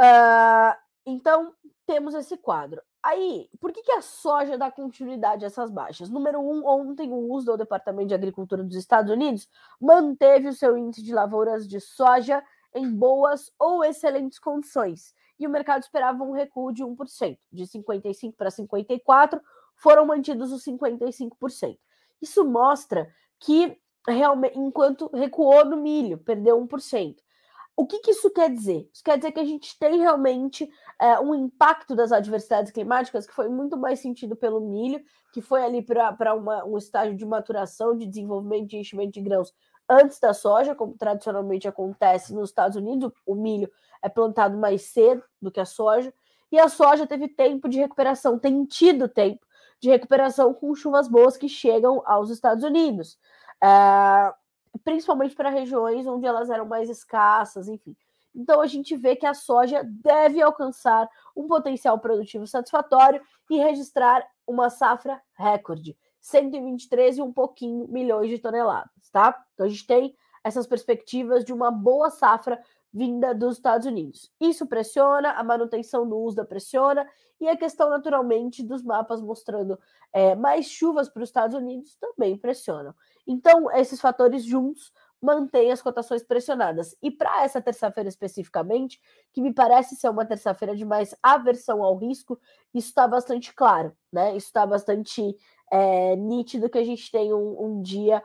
uh, 0.00 0.76
então 1.06 1.54
temos 1.86 2.14
esse 2.14 2.36
quadro. 2.36 2.80
Aí, 3.02 3.48
por 3.60 3.72
que, 3.72 3.82
que 3.82 3.92
a 3.92 4.00
soja 4.00 4.56
dá 4.56 4.70
continuidade 4.70 5.44
a 5.44 5.48
essas 5.48 5.70
baixas? 5.70 6.08
Número 6.08 6.40
um, 6.40 6.66
ontem 6.66 7.10
o 7.10 7.32
USDA, 7.32 7.52
o 7.52 7.56
Departamento 7.58 8.08
de 8.08 8.14
Agricultura 8.14 8.64
dos 8.64 8.76
Estados 8.76 9.10
Unidos, 9.10 9.48
manteve 9.80 10.48
o 10.48 10.52
seu 10.52 10.76
índice 10.76 11.02
de 11.02 11.12
lavouras 11.12 11.68
de 11.68 11.80
soja 11.80 12.42
em 12.74 12.90
boas 12.90 13.52
ou 13.58 13.84
excelentes 13.84 14.38
condições. 14.38 15.14
E 15.38 15.46
o 15.46 15.50
mercado 15.50 15.82
esperava 15.82 16.24
um 16.24 16.32
recuo 16.32 16.72
de 16.72 16.82
1%, 16.82 17.38
de 17.52 17.64
55% 17.64 18.34
para 18.36 18.50
54%, 18.50 19.40
foram 19.76 20.06
mantidos 20.06 20.52
os 20.52 20.64
55%. 20.64 21.78
Isso 22.22 22.44
mostra 22.44 23.12
que 23.38 23.78
realmente, 24.06 24.58
enquanto 24.58 25.10
recuou 25.12 25.64
no 25.64 25.76
milho, 25.76 26.18
perdeu 26.18 26.58
1%. 26.58 27.16
O 27.76 27.86
que, 27.86 27.98
que, 27.98 28.12
isso 28.12 28.30
quer 28.30 28.50
dizer? 28.50 28.88
Isso 28.92 29.02
quer 29.02 29.16
dizer 29.16 29.32
que 29.32 29.40
a 29.40 29.44
gente 29.44 29.76
tem 29.78 29.98
realmente 29.98 30.70
é, 31.00 31.18
um 31.18 31.34
impacto 31.34 31.96
das 31.96 32.12
adversidades 32.12 32.70
climáticas 32.70 33.26
que 33.26 33.34
foi 33.34 33.48
muito 33.48 33.76
mais 33.76 33.98
sentido 33.98 34.36
pelo 34.36 34.60
milho, 34.60 35.02
que 35.32 35.40
foi 35.40 35.64
ali 35.64 35.82
para 35.82 36.34
um 36.64 36.78
estágio 36.78 37.16
de 37.16 37.26
maturação, 37.26 37.96
de 37.96 38.06
desenvolvimento 38.06 38.68
de 38.68 38.76
enchimento 38.76 39.12
de 39.12 39.20
grãos 39.20 39.52
antes 39.88 40.20
da 40.20 40.32
soja, 40.32 40.74
como 40.74 40.96
tradicionalmente 40.96 41.66
acontece 41.66 42.32
nos 42.32 42.50
Estados 42.50 42.76
Unidos. 42.76 43.12
O 43.26 43.34
milho 43.34 43.70
é 44.00 44.08
plantado 44.08 44.56
mais 44.56 44.82
cedo 44.82 45.22
do 45.42 45.50
que 45.50 45.60
a 45.60 45.64
soja, 45.64 46.14
e 46.52 46.58
a 46.58 46.68
soja 46.68 47.06
teve 47.06 47.26
tempo 47.26 47.68
de 47.68 47.80
recuperação, 47.80 48.38
tem 48.38 48.64
tido 48.64 49.08
tempo 49.08 49.44
de 49.80 49.90
recuperação 49.90 50.54
com 50.54 50.72
chuvas 50.74 51.08
boas 51.08 51.36
que 51.36 51.48
chegam 51.48 52.00
aos 52.06 52.30
Estados 52.30 52.62
Unidos. 52.62 53.18
É, 53.60 54.32
principalmente 54.82 55.34
para 55.34 55.50
regiões 55.50 56.06
onde 56.06 56.26
elas 56.26 56.50
eram 56.50 56.66
mais 56.66 56.88
escassas, 56.88 57.68
enfim. 57.68 57.96
Então 58.34 58.60
a 58.60 58.66
gente 58.66 58.96
vê 58.96 59.14
que 59.14 59.26
a 59.26 59.34
soja 59.34 59.82
deve 59.84 60.42
alcançar 60.42 61.08
um 61.36 61.46
potencial 61.46 61.98
produtivo 61.98 62.46
satisfatório 62.46 63.22
e 63.48 63.58
registrar 63.58 64.26
uma 64.46 64.68
safra 64.70 65.22
recorde, 65.34 65.96
123 66.20 67.18
e 67.18 67.22
um 67.22 67.32
pouquinho 67.32 67.86
milhões 67.88 68.28
de 68.28 68.38
toneladas, 68.38 69.10
tá? 69.12 69.40
Então 69.54 69.66
a 69.66 69.68
gente 69.68 69.86
tem 69.86 70.16
essas 70.42 70.66
perspectivas 70.66 71.44
de 71.44 71.52
uma 71.52 71.70
boa 71.70 72.10
safra 72.10 72.60
vinda 72.94 73.34
dos 73.34 73.56
Estados 73.56 73.86
Unidos. 73.86 74.30
Isso 74.40 74.66
pressiona, 74.66 75.32
a 75.32 75.42
manutenção 75.42 76.08
do 76.08 76.16
uso 76.16 76.36
da 76.36 76.44
pressiona, 76.44 77.04
e 77.40 77.48
a 77.48 77.56
questão, 77.56 77.90
naturalmente, 77.90 78.62
dos 78.62 78.84
mapas 78.84 79.20
mostrando 79.20 79.76
é, 80.12 80.36
mais 80.36 80.66
chuvas 80.66 81.08
para 81.08 81.22
os 81.22 81.28
Estados 81.28 81.56
Unidos 81.56 81.96
também 81.96 82.38
pressionam. 82.38 82.94
Então, 83.26 83.70
esses 83.72 84.00
fatores 84.00 84.44
juntos 84.44 84.92
mantêm 85.20 85.72
as 85.72 85.82
cotações 85.82 86.22
pressionadas. 86.22 86.94
E 87.02 87.10
para 87.10 87.42
essa 87.42 87.60
terça-feira 87.60 88.08
especificamente, 88.08 89.00
que 89.32 89.40
me 89.40 89.52
parece 89.52 89.96
ser 89.96 90.08
uma 90.10 90.24
terça-feira 90.24 90.76
de 90.76 90.84
mais 90.84 91.14
aversão 91.22 91.82
ao 91.82 91.96
risco, 91.96 92.38
isso 92.72 92.88
está 92.88 93.08
bastante 93.08 93.52
claro, 93.54 93.96
né? 94.12 94.36
Isso 94.36 94.46
está 94.46 94.66
bastante 94.66 95.36
é, 95.72 96.14
nítido 96.14 96.68
que 96.68 96.78
a 96.78 96.84
gente 96.84 97.10
tem 97.10 97.32
um, 97.32 97.64
um 97.64 97.82
dia 97.82 98.22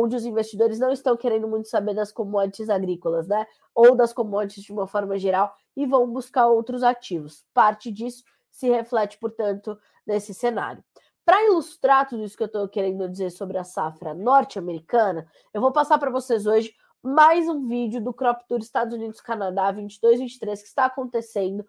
onde 0.00 0.16
os 0.16 0.24
investidores 0.24 0.78
não 0.78 0.90
estão 0.90 1.16
querendo 1.16 1.48
muito 1.48 1.68
saber 1.68 1.94
das 1.94 2.12
commodities 2.12 2.70
agrícolas, 2.70 3.26
né? 3.26 3.46
Ou 3.74 3.94
das 3.94 4.12
commodities 4.12 4.64
de 4.64 4.72
uma 4.72 4.86
forma 4.86 5.18
geral 5.18 5.54
e 5.76 5.86
vão 5.86 6.10
buscar 6.10 6.46
outros 6.46 6.82
ativos. 6.82 7.44
Parte 7.52 7.90
disso 7.90 8.24
se 8.50 8.68
reflete, 8.68 9.18
portanto, 9.18 9.78
nesse 10.06 10.34
cenário. 10.34 10.82
Para 11.24 11.44
ilustrar 11.46 12.08
tudo 12.08 12.24
isso 12.24 12.36
que 12.36 12.42
eu 12.42 12.46
estou 12.46 12.68
querendo 12.68 13.08
dizer 13.08 13.30
sobre 13.30 13.56
a 13.56 13.64
safra 13.64 14.12
norte-americana, 14.12 15.26
eu 15.54 15.60
vou 15.60 15.72
passar 15.72 15.98
para 15.98 16.10
vocês 16.10 16.46
hoje 16.46 16.74
mais 17.02 17.48
um 17.48 17.66
vídeo 17.66 18.00
do 18.00 18.12
Crop 18.12 18.42
Tour 18.48 18.58
Estados 18.58 18.94
Unidos-Canadá 18.94 19.72
22-23 19.72 20.38
que 20.40 20.68
está 20.68 20.86
acontecendo 20.86 21.66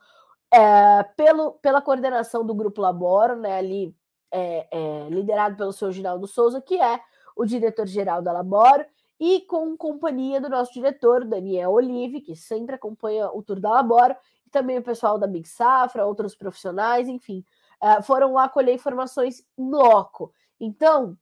é, 0.52 1.04
pelo, 1.16 1.54
pela 1.54 1.82
coordenação 1.82 2.46
do 2.46 2.54
Grupo 2.54 2.82
Laboro, 2.82 3.36
né, 3.36 3.58
ali 3.58 3.96
é, 4.32 4.68
é, 4.72 5.10
liderado 5.10 5.56
pelo 5.56 5.72
seu 5.72 5.92
Ginaldo 5.92 6.28
Souza, 6.28 6.62
que 6.62 6.80
é 6.80 7.00
o 7.36 7.46
diretor-geral 7.46 8.22
da 8.22 8.32
Laboro, 8.32 8.86
e 9.20 9.42
com 9.42 9.78
companhia 9.78 10.42
do 10.42 10.50
nosso 10.50 10.74
diretor, 10.74 11.24
Daniel 11.24 11.72
Olive, 11.72 12.22
que 12.22 12.36
sempre 12.36 12.76
acompanha 12.76 13.30
o 13.32 13.42
Tour 13.42 13.60
da 13.60 13.70
Laboro, 13.70 14.16
e 14.46 14.50
também 14.50 14.78
o 14.78 14.84
pessoal 14.84 15.18
da 15.18 15.28
Big 15.28 15.48
Safra, 15.48 16.06
outros 16.06 16.36
profissionais, 16.36 17.08
enfim, 17.08 17.46
uh, 17.82 18.04
foram 18.04 18.34
lá 18.34 18.50
colher 18.50 18.76
informações 18.76 19.46
loco. 19.58 20.34
Então, 20.60 21.18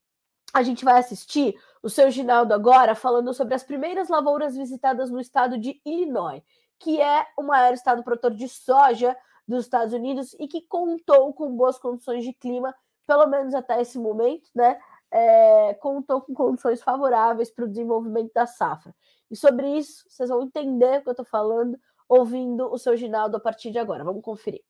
a 0.53 0.63
gente 0.63 0.84
vai 0.84 1.00
assistir 1.00 1.56
o 1.82 1.89
seu 1.89 2.12
Ginaldo 2.12 2.53
agora 2.53 2.96
falando 2.96 3.34
sobre 3.34 3.53
as 3.53 3.63
primeiras 3.63 4.10
lavouras 4.10 4.56
visitadas 4.56 5.10
no 5.10 5.20
estado 5.20 5.58
de 5.58 5.82
Illinois, 5.86 6.41
que 6.77 7.00
é 7.00 7.27
o 7.38 7.44
maior 7.44 7.74
estado 7.74 8.03
produtor 8.03 8.34
de 8.34 8.48
soja 8.50 9.15
dos 9.48 9.65
Estados 9.65 9.94
Unidos 9.94 10.36
e 10.39 10.48
que 10.48 10.62
contou 10.62 11.34
com 11.34 11.56
boas 11.56 11.77
condições 11.77 12.24
de 12.24 12.34
clima, 12.34 12.75
pelo 13.08 13.27
menos 13.27 13.53
até 13.53 13.82
esse 13.82 13.98
momento, 13.98 14.50
né? 14.53 14.80
É, 15.12 15.74
contou 15.75 16.22
com 16.22 16.34
condições 16.34 16.82
favoráveis 16.82 17.51
para 17.51 17.65
o 17.65 17.68
desenvolvimento 17.68 18.32
da 18.34 18.46
safra. 18.46 18.94
E 19.30 19.36
sobre 19.36 19.68
isso, 19.77 20.06
vocês 20.08 20.30
vão 20.30 20.44
entender 20.44 21.00
o 21.00 21.03
que 21.03 21.10
eu 21.10 21.12
estou 21.12 21.25
falando 21.25 21.77
ouvindo 22.08 22.72
o 22.72 22.77
seu 22.77 22.96
Ginaldo 22.96 23.38
a 23.38 23.39
partir 23.39 23.72
de 23.72 23.80
agora. 23.80 24.03
Vamos 24.03 24.24
conferir. 24.24 24.62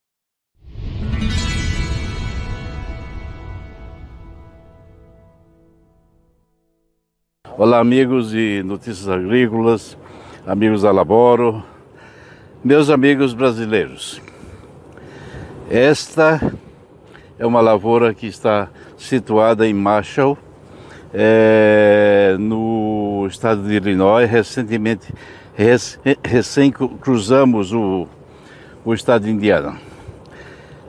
Olá, 7.57 7.79
amigos 7.79 8.31
de 8.31 8.63
Notícias 8.63 9.07
Agrícolas, 9.07 9.97
amigos 10.47 10.81
da 10.81 10.91
Laboro, 10.91 11.63
meus 12.63 12.89
amigos 12.89 13.33
brasileiros. 13.33 14.21
Esta 15.69 16.39
é 17.41 17.45
uma 17.47 17.59
lavoura 17.59 18.13
que 18.13 18.27
está 18.27 18.69
situada 18.95 19.67
em 19.67 19.73
Marshall, 19.73 20.37
é, 21.11 22.35
no 22.39 23.25
estado 23.27 23.63
de 23.63 23.73
Illinois. 23.73 24.29
Recentemente, 24.29 25.11
recém 26.23 26.71
cruzamos 26.71 27.73
o, 27.73 28.07
o 28.85 28.93
estado 28.93 29.25
de 29.25 29.31
Indiana. 29.31 29.75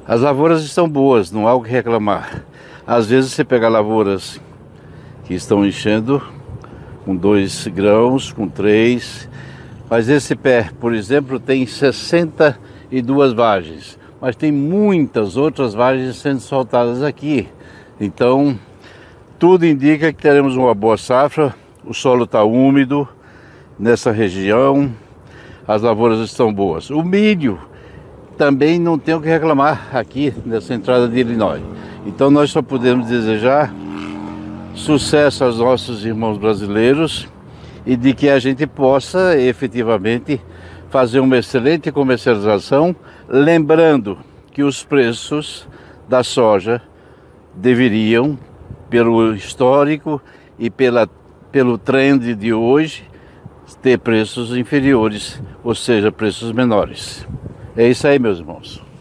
As 0.07 0.21
lavouras 0.21 0.63
estão 0.63 0.87
boas, 0.87 1.33
não 1.33 1.49
há 1.49 1.55
o 1.55 1.63
que 1.63 1.71
reclamar. 1.71 2.45
Às 2.87 3.07
vezes 3.07 3.33
você 3.33 3.45
pega 3.45 3.67
lavouras 3.67 4.39
que 5.25 5.33
estão 5.33 5.65
enchendo 5.65 6.23
com 7.07 7.17
dois 7.17 7.67
grãos, 7.67 8.31
com 8.31 8.47
três, 8.47 9.27
mas 9.89 10.07
esse 10.11 10.37
pé, 10.37 10.69
por 10.79 10.93
exemplo, 10.93 11.41
tem 11.41 11.65
62 11.65 13.33
vagens 13.33 14.02
mas 14.23 14.37
tem 14.37 14.52
muitas 14.52 15.37
outras 15.37 15.75
vargens 15.75 16.14
sendo 16.19 16.38
soltadas 16.38 17.02
aqui. 17.02 17.49
Então, 18.00 18.57
tudo 19.37 19.67
indica 19.67 20.12
que 20.12 20.23
teremos 20.23 20.55
uma 20.55 20.73
boa 20.73 20.97
safra. 20.97 21.52
O 21.85 21.93
solo 21.93 22.23
está 22.23 22.45
úmido 22.45 23.09
nessa 23.76 24.12
região, 24.12 24.93
as 25.67 25.83
lavouras 25.83 26.21
estão 26.21 26.55
boas. 26.55 26.88
O 26.88 27.02
milho 27.02 27.59
também 28.38 28.79
não 28.79 28.97
tem 28.97 29.12
o 29.12 29.21
que 29.21 29.29
reclamar 29.29 29.88
aqui 29.93 30.33
nessa 30.47 30.73
entrada 30.73 31.09
de 31.09 31.19
Illinois. 31.19 31.61
Então, 32.07 32.31
nós 32.31 32.52
só 32.52 32.62
podemos 32.62 33.09
desejar 33.09 33.75
sucesso 34.73 35.43
aos 35.43 35.59
nossos 35.59 36.05
irmãos 36.05 36.38
brasileiros 36.38 37.29
e 37.85 37.97
de 37.97 38.14
que 38.14 38.29
a 38.29 38.38
gente 38.38 38.69
possa 38.69 39.37
efetivamente 39.37 40.41
fazer 40.91 41.19
uma 41.19 41.38
excelente 41.38 41.91
comercialização, 41.91 42.95
lembrando 43.33 44.19
que 44.53 44.62
os 44.62 44.85
preços 44.85 45.67
da 46.07 46.23
soja 46.23 46.83
deveriam, 47.55 48.39
pelo 48.91 49.35
histórico 49.35 50.21
e 50.59 50.69
pela, 50.69 51.09
pelo 51.51 51.79
trend 51.79 52.35
de 52.35 52.53
hoje, 52.53 53.09
ter 53.81 53.99
preços 53.99 54.55
inferiores, 54.55 55.43
ou 55.65 55.75
seja, 55.75 56.12
preços 56.12 56.53
menores. 56.53 57.27
É 57.75 57.89
isso 57.89 58.07
aí, 58.07 58.19
meus 58.19 58.39
irmãos. 58.39 58.92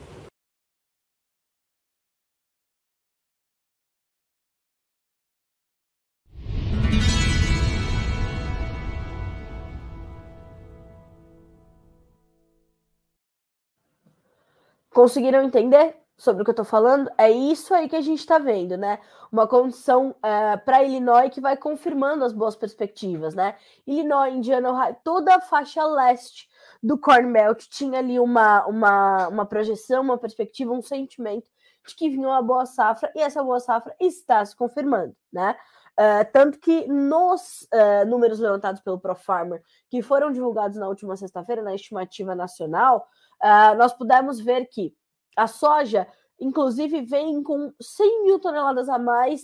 Conseguiram 14.93 15.41
entender 15.41 15.95
sobre 16.17 16.41
o 16.41 16.45
que 16.45 16.51
eu 16.51 16.53
estou 16.53 16.65
falando? 16.65 17.10
É 17.17 17.31
isso 17.31 17.74
aí 17.74 17.89
que 17.89 17.95
a 17.95 18.01
gente 18.01 18.19
está 18.19 18.38
vendo, 18.38 18.77
né? 18.77 19.00
Uma 19.31 19.48
condição 19.48 20.13
é, 20.21 20.57
para 20.57 20.83
Illinois 20.83 21.31
que 21.33 21.41
vai 21.41 21.57
confirmando 21.57 22.24
as 22.24 22.33
boas 22.33 22.55
perspectivas, 22.55 23.33
né? 23.33 23.55
Illinois, 23.88 24.33
Indiana, 24.33 24.69
Ohio, 24.71 24.95
toda 25.03 25.36
a 25.36 25.41
faixa 25.41 25.83
leste 25.83 26.48
do 26.83 26.98
Corn 26.98 27.31
Belt 27.31 27.65
tinha 27.69 28.00
ali 28.00 28.19
uma, 28.19 28.65
uma, 28.67 29.27
uma 29.29 29.45
projeção, 29.45 30.03
uma 30.03 30.17
perspectiva, 30.17 30.74
um 30.74 30.81
sentimento 30.81 31.50
de 31.88 31.95
que 31.95 32.10
vinha 32.10 32.27
uma 32.27 32.41
boa 32.41 32.65
safra 32.65 33.12
e 33.15 33.21
essa 33.21 33.41
boa 33.41 33.60
safra 33.60 33.95
está 34.00 34.45
se 34.45 34.55
confirmando, 34.55 35.15
né? 35.31 35.55
Uh, 36.01 36.25
tanto 36.34 36.58
que 36.58 36.88
nos 36.88 37.67
uh, 37.72 38.08
números 38.08 38.39
levantados 38.39 38.81
pelo 38.81 39.00
ProFarmer, 39.00 39.62
que 39.88 40.01
foram 40.01 40.31
divulgados 40.31 40.75
na 40.75 40.88
última 40.88 41.15
sexta-feira, 41.15 41.62
na 41.62 41.75
estimativa 41.75 42.34
nacional, 42.34 43.08
uh, 43.39 43.77
nós 43.77 43.93
pudemos 43.93 44.39
ver 44.39 44.65
que 44.65 44.96
a 45.38 45.46
soja, 45.46 46.08
inclusive, 46.39 47.01
vem 47.01 47.43
com 47.43 47.72
100 47.79 48.24
mil 48.24 48.39
toneladas 48.39 48.89
a 48.89 48.98
mais 48.98 49.43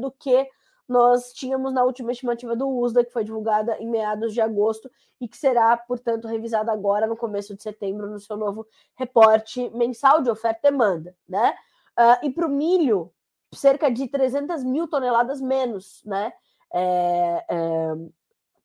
do 0.00 0.10
que 0.12 0.48
nós 0.88 1.32
tínhamos 1.32 1.74
na 1.74 1.82
última 1.82 2.12
estimativa 2.12 2.54
do 2.54 2.68
USDA, 2.68 3.04
que 3.04 3.12
foi 3.12 3.24
divulgada 3.24 3.76
em 3.78 3.88
meados 3.90 4.32
de 4.32 4.40
agosto 4.40 4.88
e 5.20 5.26
que 5.26 5.36
será, 5.36 5.76
portanto, 5.76 6.28
revisada 6.28 6.72
agora 6.72 7.08
no 7.08 7.16
começo 7.16 7.56
de 7.56 7.62
setembro 7.62 8.08
no 8.08 8.20
seu 8.20 8.36
novo 8.36 8.66
reporte 8.94 9.68
mensal 9.70 10.22
de 10.22 10.30
oferta 10.30 10.60
e 10.68 10.70
demanda, 10.70 11.14
né? 11.28 11.54
Uh, 11.98 12.26
e 12.26 12.30
para 12.30 12.46
o 12.46 12.50
milho, 12.50 13.12
cerca 13.54 13.90
de 13.90 14.08
300 14.08 14.64
mil 14.64 14.88
toneladas 14.88 15.40
menos, 15.40 16.02
né? 16.04 16.32
É, 16.72 17.44
é, 17.48 17.94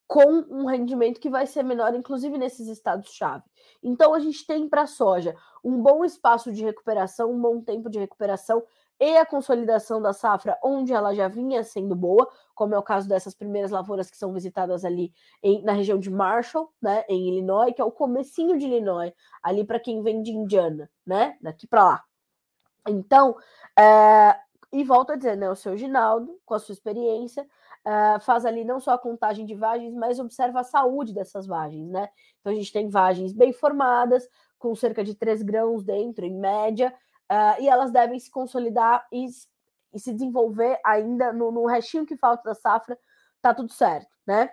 com 0.07 0.45
um 0.49 0.65
rendimento 0.65 1.19
que 1.19 1.29
vai 1.29 1.47
ser 1.47 1.63
menor, 1.63 1.95
inclusive 1.95 2.37
nesses 2.37 2.67
estados-chave. 2.67 3.43
Então, 3.81 4.13
a 4.13 4.19
gente 4.19 4.45
tem 4.45 4.69
para 4.69 4.83
a 4.83 4.87
soja 4.87 5.35
um 5.63 5.81
bom 5.81 6.03
espaço 6.05 6.51
de 6.51 6.63
recuperação, 6.63 7.31
um 7.31 7.41
bom 7.41 7.61
tempo 7.61 7.89
de 7.89 7.97
recuperação 7.97 8.61
e 8.99 9.17
a 9.17 9.25
consolidação 9.25 10.01
da 10.01 10.13
safra, 10.13 10.57
onde 10.63 10.93
ela 10.93 11.13
já 11.13 11.27
vinha 11.27 11.63
sendo 11.63 11.95
boa, 11.95 12.29
como 12.53 12.75
é 12.75 12.77
o 12.77 12.83
caso 12.83 13.07
dessas 13.07 13.33
primeiras 13.33 13.71
lavouras 13.71 14.09
que 14.09 14.17
são 14.17 14.31
visitadas 14.31 14.85
ali 14.85 15.11
em, 15.41 15.63
na 15.63 15.73
região 15.73 15.97
de 15.97 16.09
Marshall, 16.09 16.71
né, 16.81 17.03
em 17.09 17.29
Illinois, 17.29 17.73
que 17.73 17.81
é 17.81 17.85
o 17.85 17.91
comecinho 17.91 18.57
de 18.57 18.65
Illinois, 18.65 19.11
ali 19.41 19.65
para 19.65 19.79
quem 19.79 20.01
vem 20.03 20.21
de 20.21 20.31
Indiana, 20.31 20.89
né, 21.05 21.37
daqui 21.41 21.65
para 21.67 21.83
lá. 21.83 22.03
Então, 22.87 23.35
é, 23.77 24.35
e 24.73 24.83
volto 24.83 25.11
a 25.11 25.15
dizer, 25.15 25.37
né, 25.37 25.47
o 25.47 25.55
seu 25.55 25.77
Ginaldo, 25.77 26.41
com 26.43 26.55
a 26.55 26.59
sua 26.59 26.73
experiência, 26.73 27.47
uh, 27.85 28.19
faz 28.21 28.43
ali 28.43 28.65
não 28.65 28.79
só 28.79 28.93
a 28.93 28.97
contagem 28.97 29.45
de 29.45 29.53
vagens, 29.53 29.93
mas 29.93 30.19
observa 30.19 30.61
a 30.61 30.63
saúde 30.63 31.13
dessas 31.13 31.45
vagens, 31.45 31.87
né? 31.91 32.09
Então 32.39 32.51
a 32.51 32.55
gente 32.55 32.73
tem 32.73 32.89
vagens 32.89 33.31
bem 33.31 33.53
formadas, 33.53 34.27
com 34.57 34.73
cerca 34.73 35.03
de 35.03 35.13
3 35.13 35.43
grãos 35.43 35.83
dentro, 35.83 36.25
em 36.25 36.35
média, 36.35 36.91
uh, 37.31 37.61
e 37.61 37.69
elas 37.69 37.91
devem 37.91 38.19
se 38.19 38.31
consolidar 38.31 39.05
e, 39.11 39.27
e 39.93 39.99
se 39.99 40.11
desenvolver 40.11 40.79
ainda 40.83 41.31
no, 41.31 41.51
no 41.51 41.67
restinho 41.67 42.03
que 42.03 42.17
falta 42.17 42.41
da 42.43 42.55
safra, 42.55 42.97
tá 43.43 43.53
tudo 43.53 43.71
certo, 43.71 44.09
né? 44.25 44.49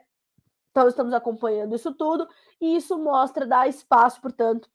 Então 0.71 0.87
estamos 0.87 1.15
acompanhando 1.15 1.75
isso 1.75 1.95
tudo, 1.95 2.29
e 2.61 2.77
isso 2.77 2.99
mostra, 2.99 3.47
dá 3.47 3.67
espaço, 3.67 4.21
portanto, 4.21 4.69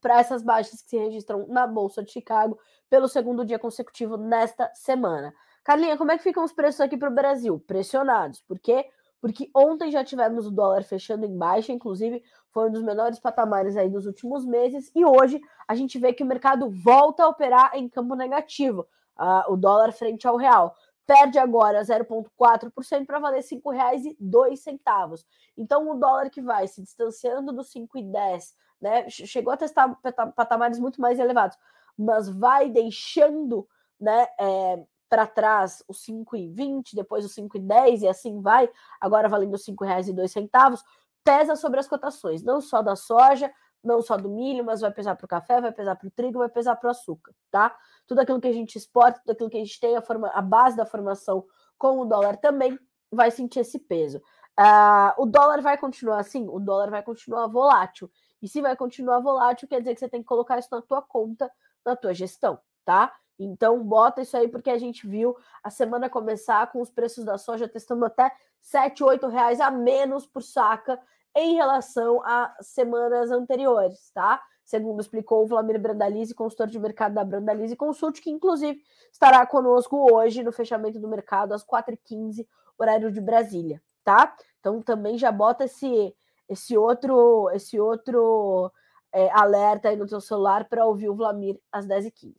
para 0.00 0.18
essas 0.18 0.42
baixas 0.42 0.82
que 0.82 0.90
se 0.90 0.98
registram 0.98 1.46
na 1.48 1.66
Bolsa 1.66 2.02
de 2.02 2.10
Chicago 2.10 2.58
pelo 2.88 3.08
segundo 3.08 3.44
dia 3.44 3.58
consecutivo 3.58 4.16
nesta 4.16 4.70
semana. 4.74 5.32
Carlinha, 5.62 5.96
como 5.96 6.10
é 6.10 6.16
que 6.16 6.24
ficam 6.24 6.42
os 6.42 6.52
preços 6.52 6.80
aqui 6.80 6.96
para 6.96 7.10
o 7.10 7.14
Brasil? 7.14 7.62
Pressionados. 7.66 8.40
Por 8.42 8.58
quê? 8.58 8.86
Porque 9.20 9.50
ontem 9.54 9.90
já 9.90 10.02
tivemos 10.02 10.46
o 10.46 10.50
dólar 10.50 10.82
fechando 10.82 11.26
em 11.26 11.36
baixa, 11.36 11.72
inclusive 11.72 12.22
foi 12.50 12.68
um 12.68 12.72
dos 12.72 12.82
menores 12.82 13.20
patamares 13.20 13.76
aí 13.76 13.88
dos 13.88 14.06
últimos 14.06 14.46
meses, 14.46 14.90
e 14.94 15.04
hoje 15.04 15.40
a 15.68 15.74
gente 15.74 15.98
vê 15.98 16.12
que 16.12 16.22
o 16.22 16.26
mercado 16.26 16.70
volta 16.70 17.24
a 17.24 17.28
operar 17.28 17.72
em 17.74 17.88
campo 17.88 18.14
negativo. 18.14 18.86
Uh, 19.18 19.52
o 19.52 19.56
dólar 19.56 19.92
frente 19.92 20.26
ao 20.26 20.36
real 20.36 20.74
perde 21.06 21.38
agora 21.38 21.82
0,4% 21.82 23.04
para 23.04 23.18
valer 23.18 23.42
R$ 23.42 23.60
5,02. 23.60 25.24
Então, 25.56 25.90
o 25.90 25.94
dólar 25.98 26.30
que 26.30 26.40
vai 26.40 26.66
se 26.68 26.80
distanciando 26.80 27.52
dos 27.52 27.72
5,10, 27.72 28.54
né? 28.80 29.08
Chegou 29.08 29.52
a 29.52 29.56
testar 29.56 29.94
patamares 30.34 30.78
muito 30.78 31.00
mais 31.00 31.18
elevados, 31.18 31.56
mas 31.96 32.28
vai 32.28 32.68
deixando 32.68 33.68
né, 34.00 34.26
é, 34.38 34.84
para 35.08 35.26
trás 35.26 35.82
os 35.88 36.04
5,20, 36.06 36.94
depois 36.94 37.24
os 37.24 37.34
5,10 37.34 38.02
e 38.02 38.08
assim 38.08 38.40
vai, 38.40 38.70
agora 39.00 39.28
valendo 39.28 39.52
R$ 39.52 39.58
5,02, 39.58 40.82
pesa 41.24 41.56
sobre 41.56 41.80
as 41.80 41.88
cotações, 41.88 42.42
não 42.42 42.60
só 42.60 42.80
da 42.80 42.96
soja, 42.96 43.52
não 43.82 44.00
só 44.02 44.16
do 44.16 44.28
milho, 44.28 44.64
mas 44.64 44.80
vai 44.80 44.90
pesar 44.90 45.16
para 45.16 45.24
o 45.24 45.28
café, 45.28 45.60
vai 45.60 45.72
pesar 45.72 45.96
para 45.96 46.06
o 46.06 46.10
trigo, 46.10 46.38
vai 46.38 46.48
pesar 46.48 46.76
para 46.76 46.88
o 46.88 46.90
açúcar, 46.90 47.34
tá? 47.50 47.74
Tudo 48.06 48.20
aquilo 48.20 48.40
que 48.40 48.48
a 48.48 48.52
gente 48.52 48.76
exporta, 48.76 49.20
tudo 49.20 49.32
aquilo 49.32 49.50
que 49.50 49.56
a 49.56 49.64
gente 49.64 49.80
tem, 49.80 49.96
a, 49.96 50.02
forma, 50.02 50.28
a 50.28 50.42
base 50.42 50.76
da 50.76 50.86
formação 50.86 51.44
com 51.78 51.98
o 52.00 52.04
dólar 52.04 52.36
também 52.36 52.78
vai 53.10 53.30
sentir 53.30 53.60
esse 53.60 53.78
peso. 53.78 54.18
Uh, 54.58 55.22
o 55.22 55.26
dólar 55.26 55.62
vai 55.62 55.78
continuar 55.78 56.20
assim? 56.20 56.46
O 56.48 56.60
dólar 56.60 56.90
vai 56.90 57.02
continuar 57.02 57.46
volátil. 57.46 58.10
E 58.42 58.48
se 58.48 58.60
vai 58.60 58.76
continuar 58.76 59.20
volátil, 59.20 59.68
quer 59.68 59.80
dizer 59.80 59.94
que 59.94 60.00
você 60.00 60.08
tem 60.08 60.22
que 60.22 60.28
colocar 60.28 60.58
isso 60.58 60.68
na 60.70 60.82
tua 60.82 61.02
conta, 61.02 61.50
na 61.84 61.94
tua 61.94 62.14
gestão, 62.14 62.58
tá? 62.84 63.12
Então, 63.38 63.82
bota 63.82 64.20
isso 64.20 64.36
aí, 64.36 64.48
porque 64.48 64.68
a 64.68 64.78
gente 64.78 65.06
viu 65.06 65.36
a 65.62 65.70
semana 65.70 66.10
começar 66.10 66.70
com 66.70 66.80
os 66.80 66.90
preços 66.90 67.24
da 67.24 67.38
soja 67.38 67.68
testando 67.68 68.04
até 68.04 68.30
7, 68.60 69.02
8 69.02 69.26
reais 69.28 69.60
a 69.60 69.70
menos 69.70 70.26
por 70.26 70.42
saca 70.42 71.00
em 71.34 71.54
relação 71.54 72.22
a 72.24 72.54
semanas 72.60 73.30
anteriores, 73.30 74.10
tá? 74.12 74.42
Segundo 74.64 75.00
explicou 75.00 75.42
o 75.42 75.46
Vladimir 75.46 75.80
Brandalize, 75.80 76.34
consultor 76.34 76.66
de 76.66 76.78
mercado 76.78 77.14
da 77.14 77.24
Brandalize 77.24 77.74
Consult, 77.74 78.20
que 78.20 78.30
inclusive 78.30 78.80
estará 79.10 79.44
conosco 79.46 80.12
hoje 80.12 80.44
no 80.44 80.52
fechamento 80.52 81.00
do 81.00 81.08
mercado 81.08 81.52
às 81.52 81.64
4h15, 81.64 82.46
horário 82.78 83.10
de 83.10 83.20
Brasília, 83.20 83.82
tá? 84.04 84.34
Então 84.60 84.80
também 84.80 85.18
já 85.18 85.32
bota 85.32 85.64
esse, 85.64 86.14
esse 86.50 86.76
outro, 86.76 87.48
esse 87.50 87.78
outro 87.78 88.72
é, 89.12 89.30
alerta 89.30 89.88
aí 89.88 89.96
no 89.96 90.08
seu 90.08 90.20
celular 90.20 90.68
para 90.68 90.84
ouvir 90.84 91.08
o 91.08 91.14
Vlamir 91.14 91.60
às 91.70 91.86
10h15, 91.86 92.34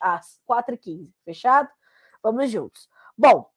às 0.00 0.40
4h15, 0.48 1.10
fechado? 1.24 1.68
Vamos 2.22 2.48
juntos. 2.48 2.88
Bom, 3.18 3.50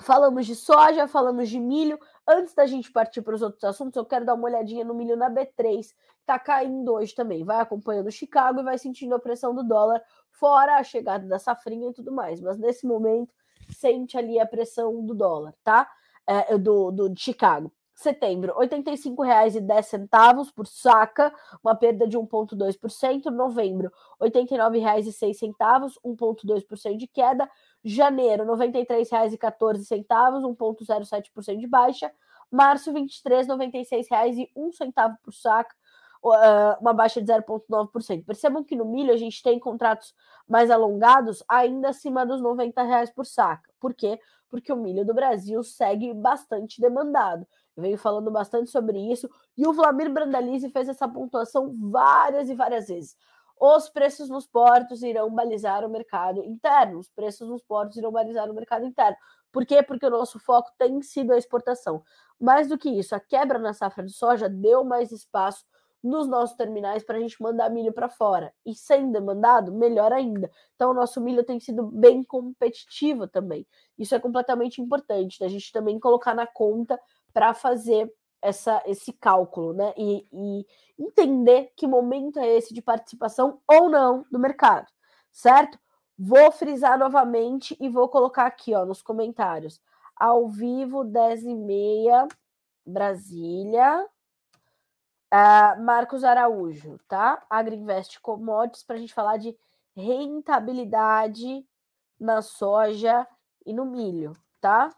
falamos 0.00 0.46
de 0.46 0.54
soja, 0.54 1.08
falamos 1.08 1.48
de 1.48 1.58
milho. 1.58 1.98
Antes 2.26 2.54
da 2.54 2.64
gente 2.64 2.92
partir 2.92 3.22
para 3.22 3.34
os 3.34 3.42
outros 3.42 3.64
assuntos, 3.64 3.96
eu 3.96 4.04
quero 4.04 4.24
dar 4.24 4.34
uma 4.34 4.44
olhadinha 4.44 4.84
no 4.84 4.94
milho 4.94 5.16
na 5.16 5.28
B3, 5.28 5.56
que 5.56 5.94
está 6.20 6.38
caindo 6.38 6.92
hoje 6.92 7.12
também. 7.12 7.44
Vai 7.44 7.60
acompanhando 7.60 8.10
Chicago 8.12 8.60
e 8.60 8.64
vai 8.64 8.78
sentindo 8.78 9.16
a 9.16 9.18
pressão 9.18 9.52
do 9.52 9.64
dólar, 9.64 10.00
fora 10.30 10.76
a 10.76 10.84
chegada 10.84 11.26
da 11.26 11.40
safrinha 11.40 11.90
e 11.90 11.92
tudo 11.92 12.12
mais. 12.12 12.40
Mas 12.40 12.56
nesse 12.56 12.86
momento, 12.86 13.34
sente 13.76 14.16
ali 14.16 14.38
a 14.38 14.46
pressão 14.46 15.04
do 15.04 15.12
dólar, 15.12 15.54
tá? 15.64 15.90
É, 16.24 16.56
do, 16.56 16.92
do 16.92 17.08
de 17.08 17.20
Chicago. 17.20 17.72
Setembro, 18.00 18.58
R$ 18.58 18.66
85,10 18.66 20.52
por 20.54 20.66
saca, 20.66 21.30
uma 21.62 21.74
perda 21.74 22.08
de 22.08 22.16
1,2%. 22.16 23.26
Novembro, 23.26 23.92
R$ 24.18 24.30
89,06, 24.30 25.52
1,2% 26.02 26.96
de 26.96 27.06
queda. 27.06 27.46
Janeiro, 27.84 28.44
R$ 28.44 28.50
93,14, 28.52 29.86
1,07% 29.86 31.58
de 31.58 31.66
baixa. 31.66 32.10
Março, 32.50 32.90
R$ 32.90 33.02
23,96,01 33.02 35.18
por 35.22 35.34
saca, 35.34 35.76
uma 36.80 36.94
baixa 36.94 37.20
de 37.20 37.30
0,9%. 37.30 38.24
Percebam 38.24 38.64
que 38.64 38.74
no 38.74 38.86
milho 38.86 39.12
a 39.12 39.18
gente 39.18 39.42
tem 39.42 39.58
contratos 39.58 40.14
mais 40.48 40.70
alongados 40.70 41.44
ainda 41.46 41.90
acima 41.90 42.24
dos 42.24 42.40
90 42.40 42.82
reais 42.82 43.10
por 43.10 43.26
saca. 43.26 43.70
Por 43.78 43.92
quê? 43.92 44.18
Porque 44.48 44.72
o 44.72 44.76
milho 44.76 45.04
do 45.04 45.12
Brasil 45.12 45.62
segue 45.62 46.14
bastante 46.14 46.80
demandado. 46.80 47.46
Venho 47.76 47.98
falando 47.98 48.30
bastante 48.30 48.70
sobre 48.70 48.98
isso. 49.12 49.28
E 49.56 49.66
o 49.66 49.72
Vladimir 49.72 50.12
Brandalize 50.12 50.68
fez 50.70 50.88
essa 50.88 51.08
pontuação 51.08 51.74
várias 51.90 52.48
e 52.48 52.54
várias 52.54 52.88
vezes. 52.88 53.16
os 53.60 53.90
preços 53.90 54.28
nos 54.30 54.46
portos 54.46 55.02
irão 55.02 55.34
balizar 55.34 55.84
o 55.84 55.90
mercado 55.90 56.42
interno. 56.44 56.98
Os 56.98 57.10
preços 57.10 57.48
nos 57.48 57.62
portos 57.62 57.96
irão 57.96 58.10
balizar 58.10 58.50
o 58.50 58.54
mercado 58.54 58.86
interno. 58.86 59.16
Por 59.52 59.66
quê? 59.66 59.82
Porque 59.82 60.06
o 60.06 60.10
nosso 60.10 60.38
foco 60.38 60.70
tem 60.78 61.02
sido 61.02 61.32
a 61.32 61.38
exportação. 61.38 62.02
Mais 62.40 62.68
do 62.68 62.78
que 62.78 62.88
isso, 62.88 63.14
a 63.14 63.20
quebra 63.20 63.58
na 63.58 63.74
safra 63.74 64.04
de 64.04 64.12
soja 64.12 64.48
deu 64.48 64.82
mais 64.84 65.12
espaço 65.12 65.64
nos 66.02 66.26
nossos 66.26 66.56
terminais 66.56 67.04
para 67.04 67.18
a 67.18 67.20
gente 67.20 67.42
mandar 67.42 67.68
milho 67.68 67.92
para 67.92 68.08
fora. 68.08 68.54
E 68.64 68.74
sendo 68.74 69.12
demandado, 69.12 69.70
melhor 69.72 70.12
ainda. 70.12 70.50
Então, 70.74 70.92
o 70.92 70.94
nosso 70.94 71.20
milho 71.20 71.44
tem 71.44 71.60
sido 71.60 71.86
bem 71.86 72.22
competitivo 72.22 73.28
também. 73.28 73.66
Isso 73.98 74.14
é 74.14 74.18
completamente 74.18 74.80
importante, 74.80 75.38
da 75.38 75.48
gente 75.48 75.70
também 75.70 76.00
colocar 76.00 76.34
na 76.34 76.46
conta 76.46 76.98
para 77.32 77.54
fazer 77.54 78.12
essa, 78.42 78.82
esse 78.86 79.12
cálculo, 79.12 79.72
né? 79.72 79.92
E, 79.96 80.26
e 80.32 80.66
entender 80.98 81.72
que 81.76 81.86
momento 81.86 82.38
é 82.38 82.48
esse 82.56 82.72
de 82.72 82.82
participação 82.82 83.60
ou 83.68 83.88
não 83.88 84.24
do 84.30 84.38
mercado, 84.38 84.86
certo? 85.30 85.78
Vou 86.18 86.50
frisar 86.52 86.98
novamente 86.98 87.76
e 87.80 87.88
vou 87.88 88.08
colocar 88.08 88.46
aqui 88.46 88.74
ó, 88.74 88.84
nos 88.84 89.02
comentários. 89.02 89.80
Ao 90.16 90.48
vivo, 90.48 91.04
10 91.04 91.44
e 91.44 91.54
meia, 91.54 92.28
Brasília. 92.84 94.06
Uh, 95.32 95.80
Marcos 95.82 96.24
Araújo, 96.24 96.98
tá? 97.06 97.42
Agriinvest 97.48 98.20
Commodities, 98.20 98.82
para 98.82 98.96
a 98.96 98.98
gente 98.98 99.14
falar 99.14 99.36
de 99.36 99.56
rentabilidade 99.96 101.64
na 102.18 102.42
soja 102.42 103.26
e 103.64 103.72
no 103.72 103.84
milho, 103.84 104.36
tá? 104.60 104.90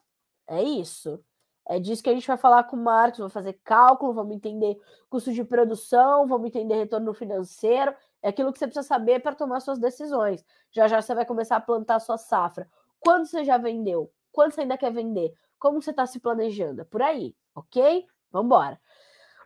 É 0.46 0.62
isso. 0.62 1.22
É 1.66 1.78
disso 1.78 2.02
que 2.02 2.10
a 2.10 2.14
gente 2.14 2.26
vai 2.26 2.36
falar 2.36 2.64
com 2.64 2.76
o 2.76 2.82
Marcos, 2.82 3.18
vamos 3.18 3.32
fazer 3.32 3.58
cálculo, 3.64 4.12
vamos 4.12 4.34
entender 4.34 4.76
custo 5.08 5.32
de 5.32 5.44
produção, 5.44 6.26
vamos 6.26 6.48
entender 6.48 6.74
retorno 6.74 7.14
financeiro, 7.14 7.94
é 8.20 8.28
aquilo 8.28 8.52
que 8.52 8.58
você 8.58 8.66
precisa 8.66 8.86
saber 8.86 9.20
para 9.20 9.34
tomar 9.34 9.60
suas 9.60 9.78
decisões. 9.78 10.44
Já 10.70 10.88
já 10.88 11.00
você 11.00 11.14
vai 11.14 11.24
começar 11.24 11.56
a 11.56 11.60
plantar 11.60 11.96
a 11.96 12.00
sua 12.00 12.18
safra. 12.18 12.68
Quando 13.00 13.26
você 13.26 13.44
já 13.44 13.58
vendeu? 13.58 14.10
Quando 14.30 14.52
você 14.52 14.62
ainda 14.62 14.78
quer 14.78 14.92
vender? 14.92 15.34
Como 15.58 15.80
você 15.80 15.90
está 15.90 16.06
se 16.06 16.18
planejando? 16.18 16.82
É 16.82 16.84
por 16.84 17.02
aí, 17.02 17.34
ok? 17.54 18.06
Vamos 18.30 18.46
embora. 18.46 18.80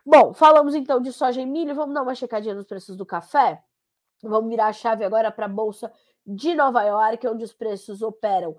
Bom, 0.05 0.33
falamos 0.33 0.73
então 0.73 1.01
de 1.01 1.11
soja 1.11 1.41
e 1.41 1.45
milho, 1.45 1.75
vamos 1.75 1.93
dar 1.93 2.01
uma 2.01 2.15
checadinha 2.15 2.55
nos 2.55 2.65
preços 2.65 2.95
do 2.95 3.05
café? 3.05 3.61
Vamos 4.23 4.49
virar 4.49 4.67
a 4.67 4.73
chave 4.73 5.03
agora 5.03 5.31
para 5.31 5.45
a 5.45 5.49
Bolsa 5.49 5.91
de 6.25 6.55
Nova 6.55 6.81
York, 6.83 7.27
onde 7.27 7.43
os 7.43 7.53
preços 7.53 8.01
operam 8.01 8.55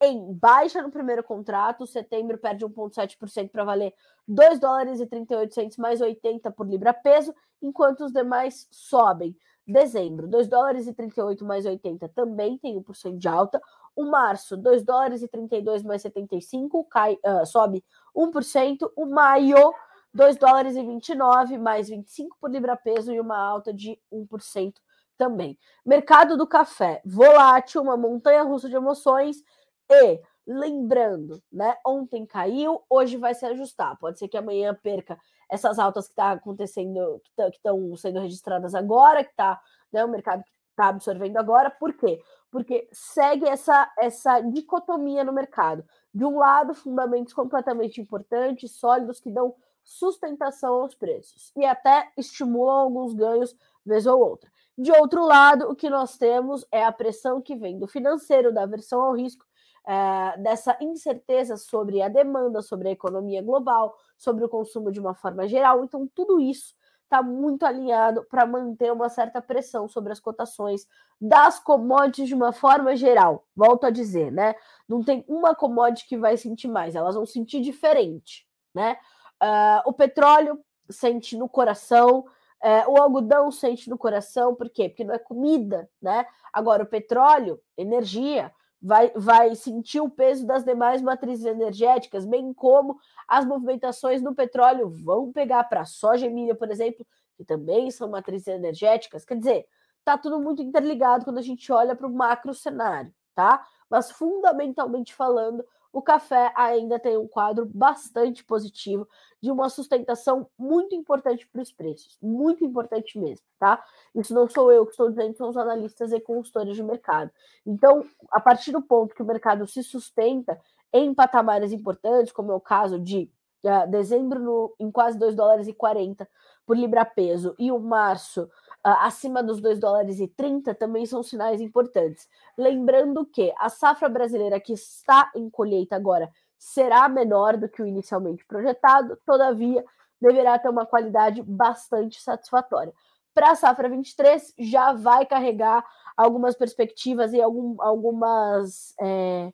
em 0.00 0.32
baixa 0.32 0.82
no 0.82 0.90
primeiro 0.90 1.22
contrato. 1.22 1.86
Setembro 1.86 2.38
perde 2.38 2.64
1,7% 2.64 3.50
para 3.50 3.64
valer 3.64 3.94
2 4.26 4.58
dólares 4.58 5.00
e 5.00 5.06
38 5.06 5.80
mais 5.80 6.00
80 6.00 6.50
por 6.50 6.66
libra 6.66 6.94
peso, 6.94 7.34
enquanto 7.60 8.04
os 8.04 8.12
demais 8.12 8.66
sobem. 8.70 9.36
Dezembro, 9.66 10.26
2 10.26 10.48
dólares 10.48 10.86
e 10.86 10.92
38 10.92 11.44
mais 11.44 11.64
80 11.66 12.08
também 12.08 12.58
tem 12.58 12.76
1% 12.76 13.18
de 13.18 13.28
alta. 13.28 13.60
O 13.94 14.04
março, 14.04 14.56
2 14.56 14.82
dólares 14.82 15.22
e 15.22 15.28
32 15.28 15.82
mais 15.82 16.02
75 16.02 16.84
cai, 16.84 17.18
uh, 17.24 17.44
sobe 17.46 17.84
1%. 18.16 18.90
O 18.96 19.06
maio, 19.06 19.72
2 20.12 20.36
dólares 20.36 20.76
e 20.76 20.82
29 20.82 21.58
mais 21.58 21.88
25 21.88 22.36
por 22.40 22.50
libra 22.50 22.76
peso 22.76 23.12
e 23.12 23.20
uma 23.20 23.38
alta 23.38 23.72
de 23.72 23.98
1% 24.12 24.74
também. 25.16 25.58
Mercado 25.84 26.36
do 26.36 26.46
café, 26.46 27.02
volátil, 27.04 27.82
uma 27.82 27.96
montanha 27.96 28.42
russa 28.42 28.68
de 28.68 28.74
emoções 28.74 29.44
e 29.90 30.20
lembrando, 30.46 31.42
né? 31.52 31.76
Ontem 31.86 32.26
caiu, 32.26 32.82
hoje 32.88 33.16
vai 33.16 33.34
se 33.34 33.46
ajustar. 33.46 33.96
Pode 33.98 34.18
ser 34.18 34.28
que 34.28 34.36
amanhã 34.36 34.74
perca 34.74 35.18
essas 35.48 35.78
altas 35.78 36.06
que 36.06 36.12
está 36.12 36.32
acontecendo, 36.32 37.20
que 37.24 37.42
estão 37.56 37.96
sendo 37.96 38.20
registradas 38.20 38.74
agora, 38.74 39.24
que 39.24 39.30
está, 39.30 39.60
né, 39.92 40.04
o 40.04 40.08
mercado 40.08 40.42
está 40.70 40.88
absorvendo 40.88 41.36
agora. 41.36 41.70
Por 41.70 41.92
quê? 41.92 42.22
Porque 42.50 42.88
segue 42.92 43.46
essa, 43.46 43.92
essa 43.98 44.40
dicotomia 44.40 45.24
no 45.24 45.32
mercado. 45.32 45.84
De 46.12 46.24
um 46.24 46.38
lado, 46.38 46.74
fundamentos 46.74 47.32
completamente 47.32 48.00
importantes, 48.00 48.72
sólidos, 48.72 49.20
que 49.20 49.30
dão 49.30 49.54
sustentação 49.84 50.82
aos 50.82 50.94
preços 50.94 51.52
e 51.56 51.64
até 51.64 52.10
estimulam 52.16 52.76
alguns 52.76 53.14
ganhos 53.14 53.56
vez 53.84 54.06
ou 54.06 54.20
outra. 54.20 54.50
De 54.76 54.92
outro 54.92 55.24
lado, 55.24 55.70
o 55.70 55.76
que 55.76 55.90
nós 55.90 56.16
temos 56.16 56.66
é 56.70 56.84
a 56.84 56.92
pressão 56.92 57.40
que 57.40 57.56
vem 57.56 57.78
do 57.78 57.86
financeiro, 57.86 58.52
da 58.52 58.62
aversão 58.62 59.00
ao 59.00 59.14
risco 59.14 59.44
é, 59.86 60.38
dessa 60.38 60.76
incerteza 60.80 61.56
sobre 61.56 62.02
a 62.02 62.08
demanda, 62.08 62.62
sobre 62.62 62.88
a 62.88 62.92
economia 62.92 63.42
global, 63.42 63.96
sobre 64.16 64.44
o 64.44 64.48
consumo 64.48 64.92
de 64.92 65.00
uma 65.00 65.14
forma 65.14 65.48
geral. 65.48 65.84
Então, 65.84 66.08
tudo 66.14 66.40
isso 66.40 66.74
está 67.10 67.22
muito 67.22 67.66
alinhado 67.66 68.24
para 68.30 68.46
manter 68.46 68.92
uma 68.92 69.08
certa 69.08 69.42
pressão 69.42 69.88
sobre 69.88 70.12
as 70.12 70.20
cotações 70.20 70.86
das 71.20 71.58
commodities 71.58 72.28
de 72.28 72.34
uma 72.34 72.52
forma 72.52 72.94
geral. 72.94 73.44
Volto 73.54 73.84
a 73.84 73.90
dizer, 73.90 74.30
né? 74.30 74.54
Não 74.88 75.02
tem 75.02 75.24
uma 75.26 75.54
commodity 75.54 76.06
que 76.06 76.16
vai 76.16 76.36
sentir 76.36 76.68
mais, 76.68 76.94
elas 76.94 77.16
vão 77.16 77.26
sentir 77.26 77.60
diferente, 77.60 78.46
né? 78.72 78.96
Uh, 79.42 79.88
o 79.88 79.92
petróleo 79.92 80.60
sente 80.88 81.36
no 81.36 81.48
coração, 81.48 82.26
uh, 82.62 82.90
o 82.90 82.96
algodão 82.96 83.50
sente 83.50 83.90
no 83.90 83.98
coração, 83.98 84.54
por 84.54 84.70
quê? 84.70 84.88
Porque 84.88 85.02
não 85.02 85.14
é 85.14 85.18
comida, 85.18 85.90
né? 86.00 86.24
Agora, 86.52 86.84
o 86.84 86.86
petróleo, 86.86 87.60
energia, 87.76 88.52
vai, 88.80 89.12
vai 89.14 89.54
sentir 89.54 90.00
o 90.00 90.08
peso 90.08 90.46
das 90.46 90.64
demais 90.64 91.02
matrizes 91.02 91.44
energéticas, 91.44 92.24
bem 92.24 92.52
como 92.54 92.98
as 93.28 93.44
movimentações 93.44 94.22
no 94.22 94.34
petróleo 94.34 94.88
vão 94.88 95.32
pegar 95.32 95.64
para 95.64 95.84
soja 95.84 96.26
e 96.26 96.30
milho, 96.30 96.56
por 96.56 96.70
exemplo, 96.70 97.06
que 97.36 97.44
também 97.44 97.90
são 97.90 98.08
matrizes 98.08 98.48
energéticas. 98.48 99.24
Quer 99.24 99.36
dizer, 99.36 99.66
tá 100.04 100.16
tudo 100.16 100.40
muito 100.40 100.62
interligado 100.62 101.24
quando 101.24 101.38
a 101.38 101.42
gente 101.42 101.70
olha 101.70 101.94
para 101.94 102.06
o 102.06 102.12
macro 102.12 102.54
cenário, 102.54 103.12
tá? 103.34 103.66
Mas 103.88 104.10
fundamentalmente 104.10 105.14
falando, 105.14 105.64
o 105.92 106.00
café 106.00 106.52
ainda 106.56 106.98
tem 106.98 107.16
um 107.16 107.26
quadro 107.26 107.66
bastante 107.66 108.44
positivo 108.44 109.08
de 109.42 109.50
uma 109.50 109.68
sustentação 109.68 110.48
muito 110.58 110.94
importante 110.94 111.46
para 111.48 111.62
os 111.62 111.72
preços, 111.72 112.16
muito 112.22 112.64
importante 112.64 113.18
mesmo, 113.18 113.44
tá? 113.58 113.82
Isso 114.14 114.32
não 114.34 114.48
sou 114.48 114.70
eu 114.70 114.84
que 114.84 114.92
estou 114.92 115.08
dizendo, 115.08 115.36
são 115.36 115.48
os 115.48 115.56
analistas 115.56 116.12
e 116.12 116.20
consultores 116.20 116.76
de 116.76 116.82
mercado. 116.82 117.30
Então, 117.66 118.04
a 118.30 118.40
partir 118.40 118.72
do 118.72 118.82
ponto 118.82 119.14
que 119.14 119.22
o 119.22 119.26
mercado 119.26 119.66
se 119.66 119.82
sustenta 119.82 120.60
em 120.92 121.14
patamares 121.14 121.72
importantes, 121.72 122.32
como 122.32 122.52
é 122.52 122.54
o 122.54 122.60
caso 122.60 122.98
de 122.98 123.30
uh, 123.64 123.90
dezembro 123.90 124.38
no, 124.38 124.74
em 124.78 124.90
quase 124.90 125.18
2 125.18 125.34
dólares 125.34 125.66
e 125.66 125.72
40 125.72 126.28
por 126.66 126.76
libra 126.76 127.04
peso 127.04 127.54
e 127.58 127.72
o 127.72 127.78
março 127.78 128.48
acima 128.82 129.42
dos 129.42 129.60
2 129.60 129.78
dólares 129.78 130.20
e 130.20 130.28
30 130.28 130.74
também 130.74 131.04
são 131.06 131.22
sinais 131.22 131.60
importantes. 131.60 132.28
Lembrando 132.56 133.26
que 133.26 133.52
a 133.58 133.68
safra 133.68 134.08
brasileira 134.08 134.60
que 134.60 134.72
está 134.72 135.30
em 135.34 135.50
colheita 135.50 135.96
agora 135.96 136.30
será 136.58 137.08
menor 137.08 137.56
do 137.56 137.68
que 137.68 137.82
o 137.82 137.86
inicialmente 137.86 138.44
projetado, 138.44 139.18
todavia 139.24 139.84
deverá 140.20 140.58
ter 140.58 140.68
uma 140.68 140.84
qualidade 140.84 141.42
bastante 141.42 142.20
satisfatória. 142.20 142.92
Para 143.32 143.52
a 143.52 143.54
safra 143.54 143.88
23, 143.88 144.54
já 144.58 144.92
vai 144.92 145.24
carregar 145.24 145.84
algumas 146.16 146.54
perspectivas 146.54 147.32
e 147.32 147.40
algum, 147.40 147.80
algumas. 147.80 148.94
É, 149.00 149.52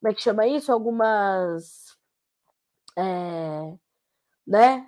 como 0.00 0.10
é 0.10 0.14
que 0.14 0.22
chama 0.22 0.46
isso? 0.46 0.72
Algumas. 0.72 1.96
É, 2.96 3.74
né? 4.46 4.86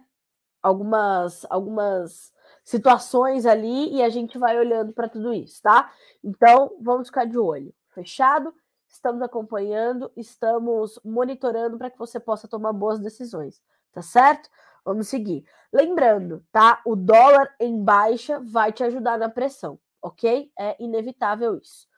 Algumas, 0.62 1.46
algumas 1.48 2.33
situações 2.71 3.47
ali 3.47 3.93
e 3.97 4.01
a 4.01 4.09
gente 4.09 4.39
vai 4.39 4.57
olhando 4.57 4.93
para 4.93 5.09
tudo 5.09 5.35
isso, 5.35 5.61
tá? 5.61 5.93
Então, 6.23 6.77
vamos 6.81 7.09
ficar 7.09 7.25
de 7.25 7.37
olho. 7.37 7.75
Fechado? 7.89 8.55
Estamos 8.89 9.21
acompanhando, 9.23 10.11
estamos 10.17 10.97
monitorando 11.05 11.77
para 11.77 11.91
que 11.91 11.99
você 11.99 12.21
possa 12.21 12.47
tomar 12.47 12.73
boas 12.73 13.01
decisões, 13.01 13.61
tá 13.93 14.03
certo? 14.03 14.49
Vamos 14.85 15.09
seguir. 15.09 15.45
Lembrando, 15.73 16.45
tá? 16.53 16.81
O 16.87 16.95
dólar 16.95 17.53
em 17.59 17.83
baixa 17.83 18.39
vai 18.39 18.73
te 18.73 18.85
ajudar 18.85 19.19
na 19.19 19.29
pressão, 19.29 19.77
ok? 20.01 20.53
É 20.57 20.77
inevitável 20.81 21.59
isso. 21.59 21.89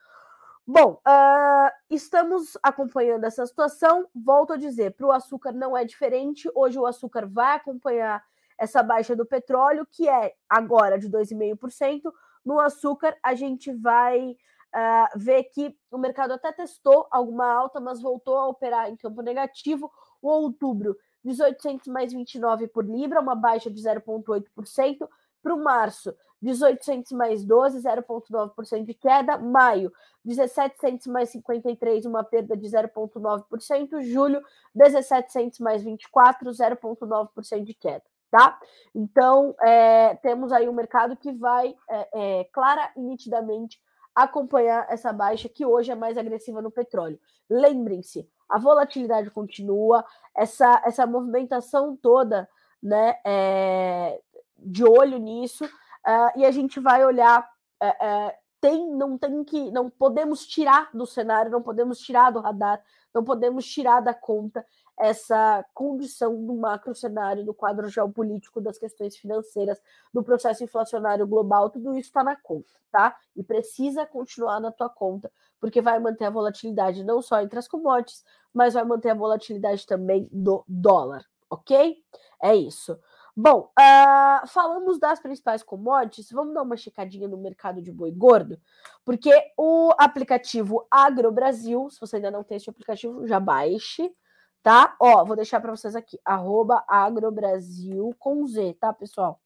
Bom, 0.67 1.03
uh, 1.07 1.71
estamos 1.91 2.57
acompanhando 2.63 3.25
essa 3.25 3.45
situação. 3.45 4.09
Volto 4.15 4.55
a 4.55 4.57
dizer, 4.57 4.95
para 4.95 5.07
o 5.07 5.13
açúcar 5.13 5.53
não 5.53 5.77
é 5.77 5.85
diferente. 5.85 6.51
Hoje 6.55 6.79
o 6.79 6.87
açúcar 6.87 7.27
vai 7.27 7.57
acompanhar 7.57 8.25
essa 8.59 8.83
baixa 8.83 9.17
do 9.17 9.27
petróleo, 9.27 9.87
que 9.91 10.09
é 10.09 10.35
agora 10.49 10.99
de 10.99 11.09
2,5%. 11.09 12.12
No 12.45 12.59
açúcar, 12.59 13.17
a 13.23 13.35
gente 13.35 13.73
vai 13.73 14.37
uh, 14.75 15.19
ver 15.19 15.45
que 15.45 15.77
o 15.91 15.99
mercado 15.99 16.33
até 16.33 16.53
testou 16.53 17.07
alguma 17.11 17.47
alta, 17.53 17.81
mas 17.81 18.01
voltou 18.01 18.37
a 18.37 18.49
operar 18.49 18.88
em 18.88 18.97
campo 18.97 19.23
negativo. 19.23 19.91
O 20.21 20.29
outubro, 20.29 20.97
1800 21.25 21.87
mais 21.88 22.12
29 22.12 22.69
por 22.69 22.85
libra, 22.85 23.21
uma 23.21 23.35
baixa 23.35 23.71
de 23.71 23.81
0,8%. 23.81 25.09
Para 25.43 25.55
o 25.55 25.62
março, 25.62 26.15
1800 26.41 27.12
mais 27.12 27.45
12, 27.45 27.79
0,9% 27.79 28.85
de 28.85 28.95
queda. 28.95 29.38
Maio, 29.38 29.93
1700 30.25 31.07
mais 31.09 31.31
53, 31.31 32.07
uma 32.07 32.23
perda 32.23 32.57
de 32.57 32.67
0,9%. 32.67 34.03
Julho, 34.03 34.41
1700 34.75 35.59
mais 35.59 35.83
24, 35.83 36.49
0,9% 36.51 37.65
de 37.65 37.75
queda 37.75 38.12
tá? 38.33 38.59
Então, 38.95 39.55
é, 39.61 40.14
temos 40.16 40.53
aí 40.53 40.66
um 40.66 40.73
mercado 40.73 41.14
que 41.14 41.31
vai 41.33 41.77
é, 41.88 42.09
é, 42.14 42.45
clara 42.45 42.90
e 42.97 43.01
nitidamente 43.03 43.79
acompanhar 44.14 44.87
essa 44.88 45.12
baixa 45.12 45.51
que 45.51 45.66
hoje 45.66 45.92
é 45.92 45.95
mais 45.95 46.16
agressiva 46.16 46.62
no 46.62 46.71
petróleo. 46.71 47.21
Lembrem-se, 47.49 48.27
a 48.49 48.59
volatilidade 48.59 49.31
continua, 49.31 50.03
essa, 50.35 50.83
essa 50.87 51.07
movimentação 51.07 51.95
toda, 51.95 52.49
né, 52.83 53.16
é, 53.25 54.18
de 54.57 54.83
olho 54.83 55.18
nisso, 55.18 55.66
uh, 55.66 56.38
e 56.38 56.47
a 56.47 56.51
gente 56.51 56.81
vai 56.81 57.05
olhar. 57.05 57.47
Uh, 57.83 58.33
tem, 58.61 58.95
não 58.95 59.18
tem 59.18 59.42
que, 59.45 59.71
não 59.73 59.90
podemos 59.90 60.47
tirar 60.47 60.88
do 60.95 61.05
cenário, 61.05 61.51
não 61.51 61.62
podemos 61.62 61.99
tirar 61.99 62.31
do 62.31 62.40
radar, 62.40 62.81
não 63.12 63.25
podemos 63.25 63.66
tirar 63.66 64.01
da 64.01 64.14
conta 64.14 64.64
essa 64.98 65.64
condição 65.74 66.44
do 66.44 66.55
macro 66.55 66.94
cenário, 66.94 67.44
do 67.44 67.55
quadro 67.55 67.88
geopolítico, 67.88 68.61
das 68.61 68.78
questões 68.78 69.16
financeiras, 69.16 69.81
do 70.12 70.22
processo 70.22 70.62
inflacionário 70.62 71.26
global, 71.26 71.70
tudo 71.70 71.92
isso 71.92 72.09
está 72.09 72.22
na 72.22 72.37
conta, 72.37 72.72
tá? 72.90 73.16
E 73.35 73.42
precisa 73.42 74.07
continuar 74.07 74.61
na 74.61 74.70
tua 74.70 74.88
conta, 74.88 75.31
porque 75.61 75.81
vai 75.81 75.98
manter 75.98 76.26
a 76.26 76.31
volatilidade 76.31 77.05
não 77.05 77.20
só 77.22 77.40
entre 77.40 77.59
as 77.59 77.68
commodities, 77.68 78.24
mas 78.52 78.74
vai 78.74 78.85
manter 78.85 79.11
a 79.11 79.14
volatilidade 79.14 79.87
também 79.87 80.28
do 80.31 80.64
dólar, 80.68 81.24
ok? 81.50 81.96
É 82.42 82.55
isso. 82.55 82.98
Bom, 83.35 83.70
uh, 83.78 84.46
falamos 84.48 84.98
das 84.98 85.18
principais 85.18 85.62
commodities, 85.62 86.31
vamos 86.31 86.52
dar 86.52 86.62
uma 86.62 86.76
checadinha 86.76 87.26
no 87.26 87.38
mercado 87.38 87.81
de 87.81 87.90
boi 87.90 88.11
gordo, 88.11 88.61
porque 89.07 89.33
o 89.57 89.90
aplicativo 89.96 90.87
Agro 90.90 91.33
Brasil, 91.33 91.88
se 91.88 91.98
você 91.98 92.16
ainda 92.16 92.31
não 92.31 92.44
tem 92.44 92.59
esse 92.59 92.68
aplicativo, 92.68 93.26
já 93.26 93.40
baixe, 93.40 94.14
tá? 94.62 94.94
Ó, 95.01 95.25
vou 95.25 95.37
deixar 95.37 95.61
para 95.61 95.75
vocês 95.75 95.96
aqui, 95.96 96.18
arroba 96.25 96.85
agrobrasil 96.87 98.14
com 98.18 98.46
Z, 98.46 98.77
tá, 98.81 98.92
pessoal? 98.92 99.40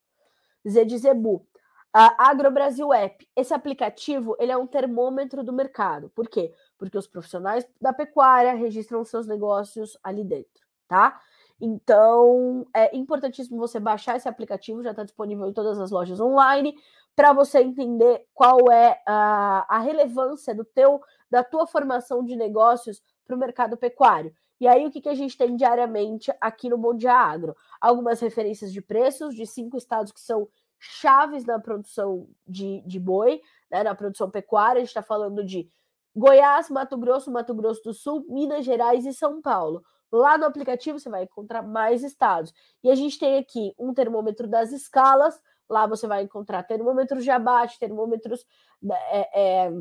Z 0.69 0.85
de 0.85 0.99
Zebu. 0.99 1.47
A 1.99 2.29
Agrobrasil 2.29 2.93
App, 2.93 3.27
esse 3.35 3.55
aplicativo, 3.55 4.37
ele 4.39 4.53
é 4.53 4.57
um 4.57 4.67
termômetro 4.67 5.43
do 5.43 5.51
mercado. 5.51 6.11
Por 6.11 6.29
quê? 6.29 6.53
Porque 6.77 6.99
os 6.99 7.07
profissionais 7.07 7.67
da 7.81 7.91
pecuária 7.91 8.53
registram 8.53 9.03
seus 9.03 9.27
negócios 9.27 9.97
ali 10.03 10.23
dentro, 10.23 10.67
tá? 10.87 11.19
Então, 11.59 12.67
é 12.75 12.95
importantíssimo 12.95 13.59
você 13.59 13.81
baixar 13.81 14.17
esse 14.17 14.29
aplicativo, 14.29 14.83
já 14.83 14.91
está 14.91 15.05
disponível 15.05 15.49
em 15.49 15.55
todas 15.55 15.79
as 15.79 15.91
lojas 15.91 16.21
online, 16.21 16.77
para 17.15 17.33
você 17.33 17.61
entender 17.61 18.27
qual 18.35 18.71
é 18.71 19.01
a, 19.07 19.65
a 19.67 19.79
relevância 19.79 20.55
do 20.55 20.67
teu, 20.67 21.01
da 21.31 21.43
tua 21.43 21.67
formação 21.67 22.23
de 22.23 22.37
negócios 22.37 23.03
para 23.27 23.35
o 23.35 23.39
mercado 23.39 23.75
pecuário. 23.75 24.35
E 24.61 24.67
aí, 24.67 24.87
o 24.87 24.91
que, 24.91 25.01
que 25.01 25.09
a 25.09 25.15
gente 25.15 25.37
tem 25.37 25.55
diariamente 25.55 26.33
aqui 26.41 26.69
no 26.69 26.79
Bom 26.79 26.95
Dia 26.95 27.13
Agro? 27.13 27.55
Algumas 27.81 28.21
referências 28.21 28.73
de 28.73 28.81
preços 28.81 29.35
de 29.35 29.47
cinco 29.47 29.77
estados 29.77 30.13
que 30.13 30.21
são 30.21 30.49
chaves 30.79 31.45
na 31.45 31.59
produção 31.59 32.29
de, 32.47 32.83
de 32.87 32.99
boi, 32.99 33.41
né, 33.71 33.83
na 33.83 33.95
produção 33.95 34.31
pecuária. 34.31 34.79
A 34.79 34.81
gente 34.81 34.89
está 34.89 35.03
falando 35.03 35.45
de 35.45 35.69
Goiás, 36.15 36.71
Mato 36.71 36.97
Grosso, 36.97 37.31
Mato 37.31 37.55
Grosso 37.55 37.83
do 37.83 37.93
Sul, 37.93 38.25
Minas 38.29 38.65
Gerais 38.65 39.05
e 39.05 39.13
São 39.13 39.43
Paulo. 39.43 39.83
Lá 40.11 40.39
no 40.39 40.47
aplicativo 40.47 40.99
você 40.99 41.11
vai 41.11 41.25
encontrar 41.25 41.63
mais 41.63 42.03
estados. 42.03 42.53
E 42.83 42.91
a 42.91 42.95
gente 42.95 43.19
tem 43.19 43.39
aqui 43.39 43.75
um 43.79 43.93
termômetro 43.93 44.47
das 44.47 44.73
escalas. 44.73 45.39
Lá 45.69 45.87
você 45.87 46.07
vai 46.07 46.23
encontrar 46.23 46.63
termômetros 46.63 47.25
de 47.25 47.31
abate, 47.31 47.79
termômetros 47.79 48.47
né, 48.81 48.97
é, 49.11 49.67
é, 49.67 49.73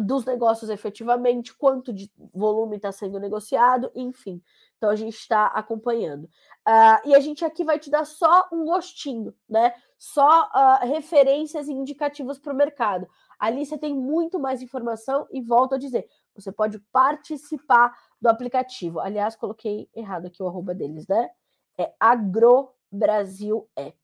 dos 0.00 0.24
negócios 0.24 0.68
efetivamente, 0.68 1.56
quanto 1.56 1.92
de 1.92 2.10
volume 2.34 2.76
está 2.76 2.92
sendo 2.92 3.18
negociado, 3.18 3.90
enfim. 3.94 4.42
Então 4.76 4.90
a 4.90 4.96
gente 4.96 5.14
está 5.14 5.46
acompanhando. 5.46 6.24
Uh, 6.24 7.08
e 7.08 7.14
a 7.14 7.20
gente 7.20 7.44
aqui 7.44 7.64
vai 7.64 7.78
te 7.78 7.90
dar 7.90 8.04
só 8.04 8.48
um 8.52 8.64
gostinho, 8.64 9.34
né? 9.48 9.72
Só 9.96 10.44
uh, 10.44 10.86
referências 10.86 11.68
e 11.68 11.72
indicativos 11.72 12.38
para 12.38 12.52
o 12.52 12.56
mercado. 12.56 13.08
Ali 13.38 13.64
você 13.64 13.78
tem 13.78 13.94
muito 13.94 14.38
mais 14.38 14.60
informação 14.60 15.26
e 15.32 15.40
volto 15.40 15.74
a 15.74 15.78
dizer, 15.78 16.06
você 16.34 16.52
pode 16.52 16.78
participar 16.92 17.96
do 18.20 18.28
aplicativo. 18.28 19.00
Aliás, 19.00 19.36
coloquei 19.36 19.88
errado 19.94 20.26
aqui 20.26 20.42
o 20.42 20.48
arroba 20.48 20.74
deles, 20.74 21.06
né? 21.06 21.30
É 21.78 21.94
Agro 21.98 22.70
Brasil 22.90 23.68
App, 23.76 23.96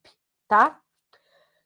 tá? 0.49 0.81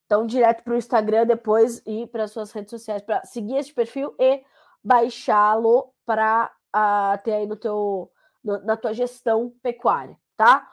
Então, 0.09 0.25
direto 0.25 0.65
para 0.65 0.73
o 0.73 0.77
Instagram 0.79 1.27
depois 1.27 1.83
e 1.85 2.07
para 2.07 2.27
suas 2.27 2.51
redes 2.51 2.71
sociais 2.71 3.03
para 3.03 3.23
seguir 3.27 3.57
esse 3.57 3.75
perfil 3.75 4.15
e 4.19 4.43
baixá-lo 4.83 5.93
para 6.07 6.51
uh, 6.75 7.23
ter 7.23 7.35
aí 7.35 7.47
no 7.47 7.57
teu, 7.57 8.11
no, 8.43 8.59
na 8.65 8.75
tua 8.75 8.95
gestão 8.95 9.53
pecuária, 9.63 10.19
tá? 10.35 10.67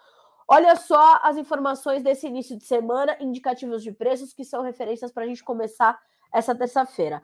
Olha 0.47 0.77
só 0.77 1.19
as 1.21 1.35
informações 1.35 2.01
desse 2.01 2.27
início 2.27 2.57
de 2.57 2.63
semana, 2.63 3.17
indicativos 3.19 3.83
de 3.83 3.91
preços 3.91 4.31
que 4.31 4.45
são 4.45 4.61
referências 4.61 5.11
para 5.11 5.23
a 5.25 5.27
gente 5.27 5.43
começar 5.43 5.99
essa 6.31 6.55
terça-feira. 6.55 7.21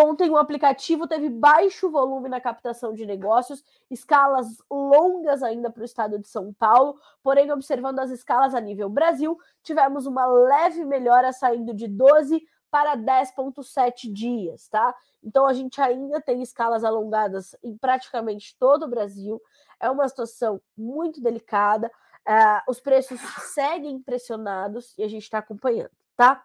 Ontem 0.00 0.30
o 0.30 0.36
aplicativo 0.36 1.06
teve 1.06 1.28
baixo 1.28 1.90
volume 1.90 2.28
na 2.28 2.40
captação 2.40 2.94
de 2.94 3.04
negócios, 3.04 3.64
escalas 3.90 4.46
longas 4.70 5.42
ainda 5.42 5.70
para 5.70 5.82
o 5.82 5.84
estado 5.84 6.18
de 6.18 6.28
São 6.28 6.52
Paulo, 6.52 6.98
porém, 7.22 7.50
observando 7.50 7.98
as 7.98 8.10
escalas 8.10 8.54
a 8.54 8.60
nível 8.60 8.88
Brasil, 8.88 9.38
tivemos 9.62 10.06
uma 10.06 10.26
leve 10.26 10.84
melhora 10.84 11.32
saindo 11.32 11.74
de 11.74 11.88
12 11.88 12.42
para 12.70 12.96
10,7 12.96 14.10
dias, 14.10 14.68
tá? 14.68 14.94
Então 15.22 15.46
a 15.46 15.52
gente 15.52 15.80
ainda 15.80 16.20
tem 16.20 16.40
escalas 16.40 16.84
alongadas 16.84 17.54
em 17.62 17.76
praticamente 17.76 18.56
todo 18.58 18.84
o 18.84 18.88
Brasil. 18.88 19.40
É 19.78 19.90
uma 19.90 20.08
situação 20.08 20.60
muito 20.76 21.20
delicada. 21.20 21.90
Uh, 22.26 22.70
os 22.70 22.80
preços 22.80 23.20
seguem 23.52 24.00
pressionados 24.00 24.96
e 24.96 25.02
a 25.02 25.08
gente 25.08 25.24
está 25.24 25.38
acompanhando, 25.38 25.90
tá? 26.16 26.42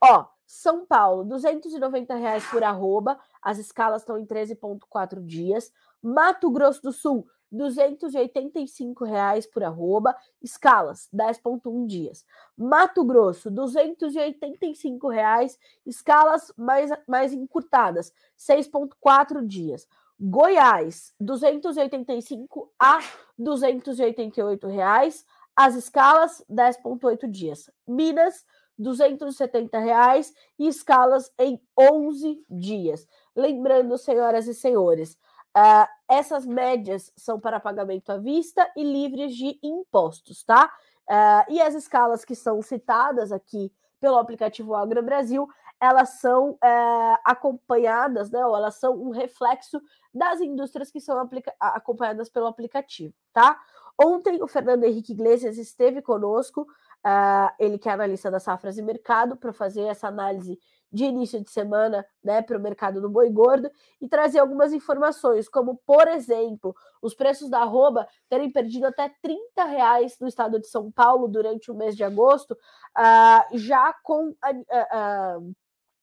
Ó, 0.00 0.26
são 0.46 0.84
Paulo, 0.84 1.24
290 1.24 2.14
reais 2.14 2.44
por 2.46 2.62
arroba, 2.62 3.18
as 3.42 3.58
escalas 3.58 4.02
estão 4.02 4.18
em 4.18 4.26
13,4 4.26 5.24
dias. 5.24 5.72
Mato 6.02 6.50
Grosso 6.50 6.82
do 6.82 6.92
Sul, 6.92 7.26
285 7.50 9.04
reais 9.04 9.46
por 9.46 9.62
arroba, 9.62 10.14
escalas 10.42 11.08
10,1 11.14 11.86
dias. 11.86 12.24
Mato 12.56 13.04
Grosso, 13.04 13.50
285 13.50 15.08
reais, 15.08 15.58
escalas 15.86 16.52
mais, 16.56 16.90
mais 17.06 17.32
encurtadas, 17.32 18.12
6,4 18.38 19.46
dias. 19.46 19.86
Goiás, 20.20 21.12
285 21.20 22.72
a 22.78 23.00
288 23.38 24.66
reais, 24.68 25.24
as 25.56 25.74
escalas 25.74 26.44
10,8 26.50 27.28
dias. 27.30 27.70
Minas, 27.86 28.44
270 28.78 29.78
reais 29.78 30.32
e 30.58 30.66
escalas 30.66 31.32
em 31.38 31.60
11 31.78 32.44
dias. 32.48 33.06
Lembrando, 33.34 33.96
senhoras 33.98 34.46
e 34.46 34.54
senhores, 34.54 35.16
uh, 35.56 35.88
essas 36.08 36.44
médias 36.44 37.12
são 37.16 37.38
para 37.38 37.60
pagamento 37.60 38.10
à 38.10 38.18
vista 38.18 38.68
e 38.76 38.82
livres 38.82 39.34
de 39.34 39.58
impostos, 39.62 40.44
tá? 40.44 40.70
Uh, 41.08 41.52
e 41.52 41.60
as 41.60 41.74
escalas 41.74 42.24
que 42.24 42.34
são 42.34 42.62
citadas 42.62 43.30
aqui 43.30 43.72
pelo 44.00 44.18
aplicativo 44.18 44.74
Agro 44.74 45.02
Brasil, 45.02 45.48
elas 45.80 46.20
são 46.20 46.52
uh, 46.52 47.18
acompanhadas, 47.24 48.30
né? 48.30 48.44
Ou 48.44 48.56
elas 48.56 48.76
são 48.76 48.94
um 48.94 49.10
reflexo 49.10 49.80
das 50.12 50.40
indústrias 50.40 50.90
que 50.90 51.00
são 51.00 51.28
acompanhadas 51.60 52.28
pelo 52.28 52.46
aplicativo, 52.46 53.14
tá? 53.32 53.58
Ontem 54.02 54.42
o 54.42 54.48
Fernando 54.48 54.84
Henrique 54.84 55.12
Iglesias 55.12 55.56
esteve 55.56 56.02
conosco 56.02 56.66
Uh, 57.06 57.52
ele 57.58 57.76
que 57.76 57.88
é 57.88 57.92
analista 57.92 58.30
das 58.30 58.44
safras 58.44 58.78
e 58.78 58.82
mercado, 58.82 59.36
para 59.36 59.52
fazer 59.52 59.82
essa 59.82 60.08
análise 60.08 60.58
de 60.94 61.04
início 61.04 61.42
de 61.42 61.50
semana 61.50 62.06
né, 62.22 62.40
para 62.40 62.56
o 62.56 62.60
mercado 62.60 63.00
do 63.00 63.10
boi 63.10 63.28
gordo 63.28 63.68
e 64.00 64.08
trazer 64.08 64.38
algumas 64.38 64.72
informações, 64.72 65.48
como, 65.48 65.76
por 65.84 66.06
exemplo, 66.06 66.74
os 67.02 67.14
preços 67.14 67.50
da 67.50 67.58
arroba 67.58 68.06
terem 68.28 68.50
perdido 68.50 68.86
até 68.86 69.12
30 69.20 69.64
reais 69.64 70.16
no 70.20 70.28
estado 70.28 70.60
de 70.60 70.68
São 70.68 70.92
Paulo 70.92 71.26
durante 71.26 71.70
o 71.70 71.74
mês 71.74 71.96
de 71.96 72.04
agosto, 72.04 72.52
uh, 72.52 73.58
já 73.58 73.92
com 74.04 74.28
uh, 74.28 75.54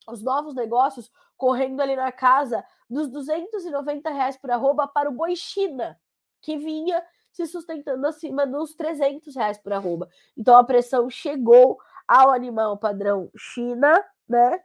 os 0.09 0.21
novos 0.21 0.53
negócios 0.53 1.09
correndo 1.37 1.81
ali 1.81 1.95
na 1.95 2.11
casa 2.11 2.63
dos 2.89 3.09
290 3.09 4.09
reais 4.09 4.37
por 4.37 4.51
arroba 4.51 4.87
para 4.87 5.09
o 5.09 5.13
boi 5.13 5.35
China, 5.37 5.97
que 6.41 6.57
vinha 6.57 7.01
se 7.31 7.45
sustentando 7.47 8.05
acima 8.07 8.45
dos 8.45 8.73
300 8.73 9.35
reais 9.35 9.57
por 9.57 9.73
arroba. 9.73 10.09
Então 10.37 10.55
a 10.57 10.63
pressão 10.63 11.09
chegou 11.09 11.77
ao 12.07 12.31
animal 12.31 12.77
padrão 12.77 13.29
China, 13.37 14.03
né? 14.27 14.59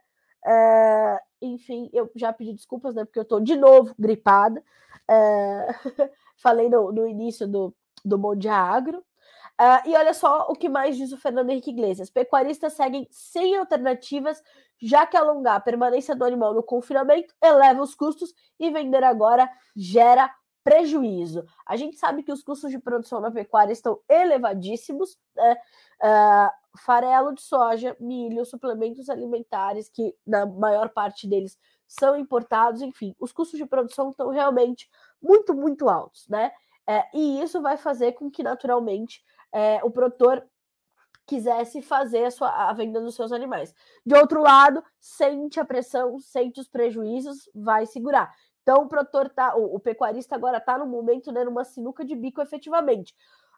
É, 0.45 1.19
enfim, 1.41 1.89
eu 1.93 2.09
já 2.15 2.31
pedi 2.33 2.53
desculpas, 2.53 2.95
né? 2.95 3.05
Porque 3.05 3.19
eu 3.19 3.25
tô 3.25 3.39
de 3.39 3.55
novo 3.55 3.93
gripada. 3.97 4.63
É, 5.09 5.67
falei 6.37 6.69
no, 6.69 6.91
no, 6.91 7.07
início 7.07 7.47
do, 7.47 7.73
do 8.03 8.17
Bom 8.17 8.35
Dia 8.35 8.55
Agro. 8.55 9.03
É, 9.59 9.89
e 9.89 9.95
olha 9.95 10.13
só 10.13 10.47
o 10.49 10.55
que 10.55 10.69
mais 10.69 10.95
diz 10.95 11.11
o 11.11 11.17
Fernando 11.17 11.49
Henrique 11.49 11.71
Iglesias. 11.71 12.09
Pecuaristas 12.09 12.73
seguem 12.73 13.07
sem 13.09 13.55
alternativas, 13.55 14.41
já 14.79 15.05
que 15.05 15.17
alongar 15.17 15.55
a 15.55 15.61
permanência 15.61 16.15
do 16.15 16.23
animal 16.23 16.53
no 16.53 16.61
confinamento 16.61 17.33
eleva 17.43 17.81
os 17.81 17.95
custos 17.95 18.33
e 18.59 18.69
vender 18.69 19.03
agora 19.03 19.49
gera 19.75 20.29
prejuízo. 20.67 21.45
A 21.65 21.77
gente 21.77 21.95
sabe 21.95 22.23
que 22.23 22.31
os 22.31 22.43
custos 22.43 22.69
de 22.69 22.77
produção 22.77 23.21
na 23.21 23.31
pecuária 23.31 23.71
estão 23.71 24.01
elevadíssimos, 24.09 25.17
né? 25.33 25.55
Uh, 26.03 26.77
farelo 26.77 27.33
de 27.33 27.41
soja, 27.41 27.95
milho, 28.01 28.43
suplementos 28.43 29.09
alimentares, 29.09 29.87
que 29.87 30.13
na 30.25 30.45
maior 30.45 30.89
parte 30.89 31.25
deles 31.25 31.57
são 31.87 32.17
importados, 32.17 32.81
enfim, 32.81 33.15
os 33.17 33.31
custos 33.31 33.57
de 33.57 33.65
produção 33.65 34.09
estão 34.09 34.29
realmente 34.29 34.89
muito, 35.21 35.55
muito 35.55 35.87
altos, 35.87 36.27
né? 36.27 36.51
É, 36.85 37.05
e 37.13 37.41
isso 37.41 37.61
vai 37.61 37.77
fazer 37.77 38.11
com 38.11 38.29
que, 38.29 38.43
naturalmente, 38.43 39.23
é, 39.53 39.81
o 39.85 39.89
produtor 39.89 40.45
quisesse 41.25 41.81
fazer 41.81 42.25
a, 42.25 42.31
sua, 42.31 42.69
a 42.69 42.73
venda 42.73 42.99
dos 43.01 43.15
seus 43.15 43.31
animais. 43.31 43.73
De 44.05 44.15
outro 44.15 44.41
lado, 44.41 44.83
sente 44.99 45.59
a 45.59 45.65
pressão, 45.65 46.19
sente 46.19 46.59
os 46.59 46.67
prejuízos, 46.67 47.49
vai 47.53 47.85
segurar. 47.85 48.33
Então, 48.67 48.83
o 48.83 48.89
produtor 48.89 49.29
tá, 49.29 49.55
o, 49.55 49.75
o 49.75 49.79
pecuarista 49.79 50.35
agora 50.35 50.57
está 50.57 50.77
no 50.77 50.85
momento, 50.85 51.31
né, 51.31 51.41
numa 51.45 51.63
sinuca 51.63 52.03
de 52.03 52.13
bico, 52.13 52.41
efetivamente. 52.41 53.15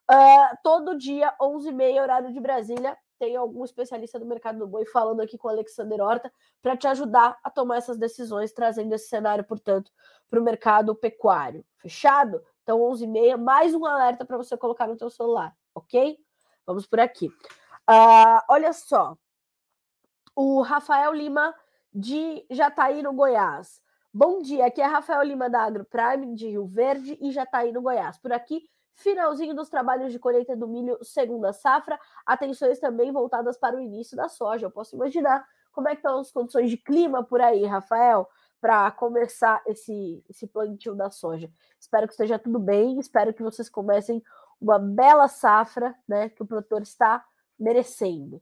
Uh, 0.08 0.58
todo 0.62 0.96
dia, 0.96 1.34
11h30, 1.42 2.00
horário 2.00 2.32
de 2.32 2.40
Brasília, 2.40 2.96
tem 3.18 3.36
algum 3.36 3.66
especialista 3.66 4.20
do 4.20 4.26
mercado 4.28 4.60
do 4.60 4.68
boi 4.68 4.86
falando 4.86 5.22
aqui 5.22 5.36
com 5.36 5.48
o 5.48 5.52
Alexander 5.52 6.00
Horta 6.00 6.32
para 6.62 6.78
te 6.78 6.88
ajudar 6.88 7.40
a 7.44 7.50
tomar 7.50 7.78
essas 7.78 7.98
decisões, 7.98 8.54
trazendo 8.54 8.94
esse 8.94 9.08
cenário, 9.08 9.44
portanto, 9.44 9.92
para 10.30 10.40
o 10.40 10.44
mercado 10.44 10.94
pecuário. 10.94 11.66
Fechado? 11.80 12.44
Então, 12.62 12.80
11h30, 12.80 13.36
mais 13.36 13.74
um 13.74 13.88
alerta 13.88 14.24
para 14.24 14.38
você 14.38 14.56
colocar 14.56 14.86
no 14.86 14.96
teu 14.96 15.10
celular, 15.10 15.58
ok? 15.74 16.20
Vamos 16.68 16.86
por 16.86 17.00
aqui. 17.00 17.30
Uh, 17.90 18.42
olha 18.48 18.72
só, 18.74 19.18
o 20.36 20.62
Rafael 20.62 21.12
Lima 21.16 21.56
de 21.92 22.46
Jataí, 22.52 23.02
no 23.02 23.12
Goiás. 23.12 23.82
Bom 24.12 24.42
dia, 24.42 24.66
aqui 24.66 24.82
é 24.82 24.86
Rafael 24.88 25.22
Lima 25.22 25.48
da 25.52 25.62
Agro 25.62 25.86
Prime 25.86 26.34
de 26.34 26.48
Rio 26.48 26.66
Verde 26.66 27.16
e 27.22 27.32
Jataí, 27.32 27.72
no 27.72 27.80
Goiás. 27.80 28.18
Por 28.18 28.34
aqui, 28.34 28.64
finalzinho 28.96 29.54
dos 29.54 29.70
trabalhos 29.70 30.12
de 30.12 30.18
colheita 30.18 30.56
do 30.56 30.68
milho 30.68 30.98
segunda 31.04 31.54
safra, 31.54 32.00
atenções 32.26 32.80
também 32.80 33.12
voltadas 33.12 33.56
para 33.56 33.76
o 33.76 33.80
início 33.80 34.18
da 34.18 34.28
soja. 34.28 34.66
Eu 34.66 34.72
posso 34.72 34.96
imaginar 34.96 35.46
como 35.72 35.88
é 35.88 35.92
que 35.92 35.98
estão 35.98 36.20
as 36.20 36.32
condições 36.32 36.72
de 36.72 36.78
clima 36.78 37.24
por 37.24 37.40
aí, 37.40 37.64
Rafael, 37.68 38.28
para 38.60 38.90
começar 38.90 39.62
esse, 39.68 40.26
esse 40.28 40.48
plantio 40.48 40.96
da 40.96 41.12
soja. 41.12 41.48
Espero 41.80 42.08
que 42.08 42.14
esteja 42.14 42.40
tudo 42.40 42.58
bem, 42.58 42.98
espero 42.98 43.32
que 43.32 43.44
vocês 43.44 43.70
comecem 43.70 44.24
uma 44.60 44.80
bela 44.80 45.28
safra, 45.28 45.96
né, 46.08 46.30
que 46.30 46.42
o 46.42 46.48
produtor 46.48 46.82
está 46.82 47.24
merecendo. 47.60 48.42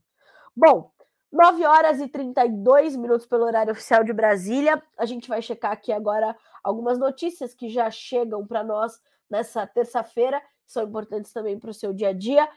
Bom, 0.56 0.90
9 1.30 1.64
horas 1.64 2.00
e 2.00 2.08
32 2.08 2.96
minutos 2.96 3.26
pelo 3.26 3.44
horário 3.44 3.72
oficial 3.72 4.02
de 4.02 4.12
Brasília. 4.12 4.82
A 4.96 5.04
gente 5.04 5.28
vai 5.28 5.42
checar 5.42 5.72
aqui 5.72 5.92
agora 5.92 6.36
algumas 6.64 6.98
notícias 6.98 7.54
que 7.54 7.68
já 7.68 7.90
chegam 7.90 8.46
para 8.46 8.64
nós 8.64 9.00
nessa 9.28 9.66
terça-feira, 9.66 10.42
são 10.66 10.84
importantes 10.84 11.32
também 11.32 11.58
para 11.58 11.70
o 11.70 11.74
seu 11.74 11.92
dia 11.92 12.08
a 12.08 12.12
dia. 12.12 12.48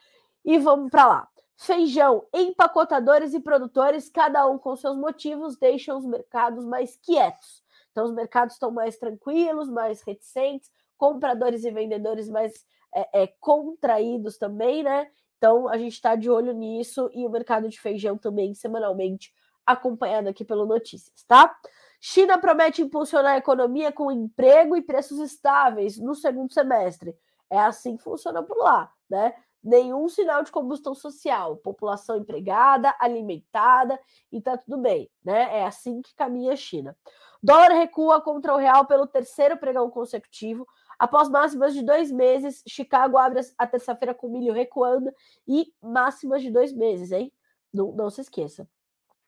E 0.44 0.58
vamos 0.58 0.90
para 0.90 1.06
lá. 1.06 1.28
Feijão, 1.58 2.26
empacotadores 2.34 3.34
e 3.34 3.40
produtores, 3.40 4.10
cada 4.10 4.48
um 4.48 4.58
com 4.58 4.76
seus 4.76 4.98
motivos, 4.98 5.58
deixam 5.58 5.98
os 5.98 6.06
mercados 6.06 6.66
mais 6.66 6.96
quietos. 6.96 7.64
Então, 7.92 8.06
os 8.06 8.14
mercados 8.14 8.56
estão 8.56 8.72
mais 8.72 8.98
tranquilos, 8.98 9.70
mais 9.70 10.02
reticentes, 10.02 10.72
compradores 10.98 11.64
e 11.64 11.72
vendedores 11.72 12.30
mais 12.30 12.66
é, 12.96 13.24
é, 13.24 13.28
contraídos 13.40 14.38
também, 14.38 14.82
né? 14.82 15.10
Então, 15.42 15.68
a 15.68 15.76
gente 15.76 15.94
está 15.94 16.16
de 16.16 16.30
olho 16.30 16.54
nisso 16.54 17.10
e 17.16 17.26
o 17.26 17.30
mercado 17.30 17.68
de 17.68 17.82
feijão 17.82 18.16
também, 18.16 18.54
semanalmente, 18.54 19.34
acompanhado 19.66 20.30
aqui 20.30 20.46
pelo 20.46 20.68
Notícias, 20.68 21.24
tá? 21.28 21.58
China 22.00 22.38
promete 22.38 22.84
impulsionar 22.84 23.34
a 23.34 23.38
economia 23.38 23.92
com 23.92 24.12
emprego 24.12 24.78
e 24.78 24.84
preços 24.84 25.18
estáveis 25.18 25.98
no 25.98 26.14
segundo 26.14 26.54
semestre. 26.54 27.18
É 27.50 27.58
assim 27.58 27.98
que 27.98 28.04
funciona 28.04 28.44
por 28.44 28.56
lá, 28.56 28.92
né? 29.10 29.34
Nenhum 29.64 30.08
sinal 30.10 30.44
de 30.44 30.52
combustão 30.52 30.94
social, 30.94 31.58
população 31.58 32.18
empregada, 32.18 32.96
alimentada 33.00 34.00
e 34.32 34.40
tá 34.40 34.56
tudo 34.56 34.78
bem, 34.78 35.10
né? 35.26 35.58
É 35.58 35.66
assim 35.66 36.04
que 36.04 36.14
caminha 36.14 36.54
a 36.54 36.56
China. 36.56 36.96
Dólar 37.42 37.70
recua 37.70 38.22
contra 38.22 38.54
o 38.54 38.58
real 38.58 38.86
pelo 38.86 39.08
terceiro 39.08 39.58
pregão 39.58 39.90
consecutivo. 39.90 40.68
Após 41.02 41.30
máximas 41.30 41.74
de 41.74 41.82
dois 41.82 42.12
meses, 42.12 42.62
Chicago 42.68 43.18
abre 43.18 43.42
a 43.58 43.66
terça-feira 43.66 44.14
com 44.14 44.30
milho 44.30 44.54
recuando 44.54 45.12
e 45.48 45.74
máximas 45.82 46.44
de 46.44 46.52
dois 46.52 46.72
meses, 46.72 47.12
hein? 47.12 47.34
Não, 47.74 47.92
não 47.94 48.12
se 48.12 48.22
esqueça. 48.22 48.70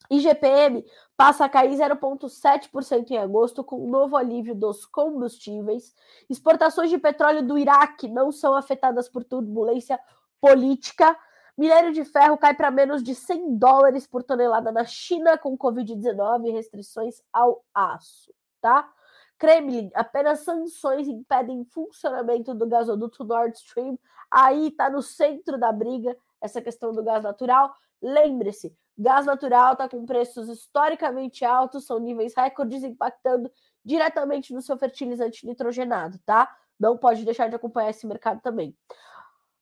IGPM 0.08 0.86
passa 1.18 1.46
a 1.46 1.50
cair 1.50 1.72
0,7% 1.72 3.10
em 3.10 3.18
agosto, 3.18 3.64
com 3.64 3.88
um 3.88 3.90
novo 3.90 4.16
alívio 4.16 4.54
dos 4.54 4.86
combustíveis. 4.86 5.96
Exportações 6.30 6.92
de 6.92 7.00
petróleo 7.00 7.42
do 7.42 7.58
Iraque 7.58 8.08
não 8.08 8.32
são 8.32 8.54
afetadas 8.54 9.10
por 9.10 9.24
turbulência 9.24 10.00
política. 10.40 11.18
Minério 11.58 11.92
de 11.92 12.06
ferro 12.06 12.38
cai 12.38 12.54
para 12.54 12.70
menos 12.70 13.02
de 13.02 13.16
100 13.16 13.58
dólares 13.58 14.06
por 14.06 14.22
tonelada 14.22 14.72
na 14.72 14.86
China, 14.86 15.40
com 15.40 15.58
Covid-19 15.58 16.50
e 16.50 16.52
restrições 16.52 17.20
ao 17.34 17.66
aço, 17.74 18.32
tá? 18.62 18.88
Kremlin, 19.38 19.90
apenas 19.94 20.40
sanções 20.40 21.08
impedem 21.08 21.66
funcionamento 21.66 22.54
do 22.54 22.68
gasoduto 22.68 23.24
Nord 23.24 23.58
Stream. 23.58 23.98
Aí 24.32 24.68
está 24.68 24.90
no 24.90 25.02
centro 25.02 25.58
da 25.58 25.72
briga 25.72 26.16
essa 26.42 26.62
questão 26.62 26.94
do 26.94 27.04
gás 27.04 27.24
natural. 27.24 27.76
Lembre-se, 28.02 28.76
Gás 28.98 29.26
natural 29.26 29.74
está 29.74 29.90
com 29.90 30.06
preços 30.06 30.48
historicamente 30.48 31.44
altos, 31.44 31.86
são 31.86 32.00
níveis 32.00 32.34
recordes 32.36 32.84
impactando 32.84 33.52
diretamente 33.84 34.54
no 34.54 34.62
seu 34.62 34.78
fertilizante 34.78 35.46
nitrogenado, 35.48 36.20
tá? 36.26 36.56
Não 36.80 36.98
pode 36.98 37.26
deixar 37.26 37.50
de 37.50 37.56
acompanhar 37.56 37.90
esse 37.90 38.06
mercado 38.06 38.40
também. 38.42 38.78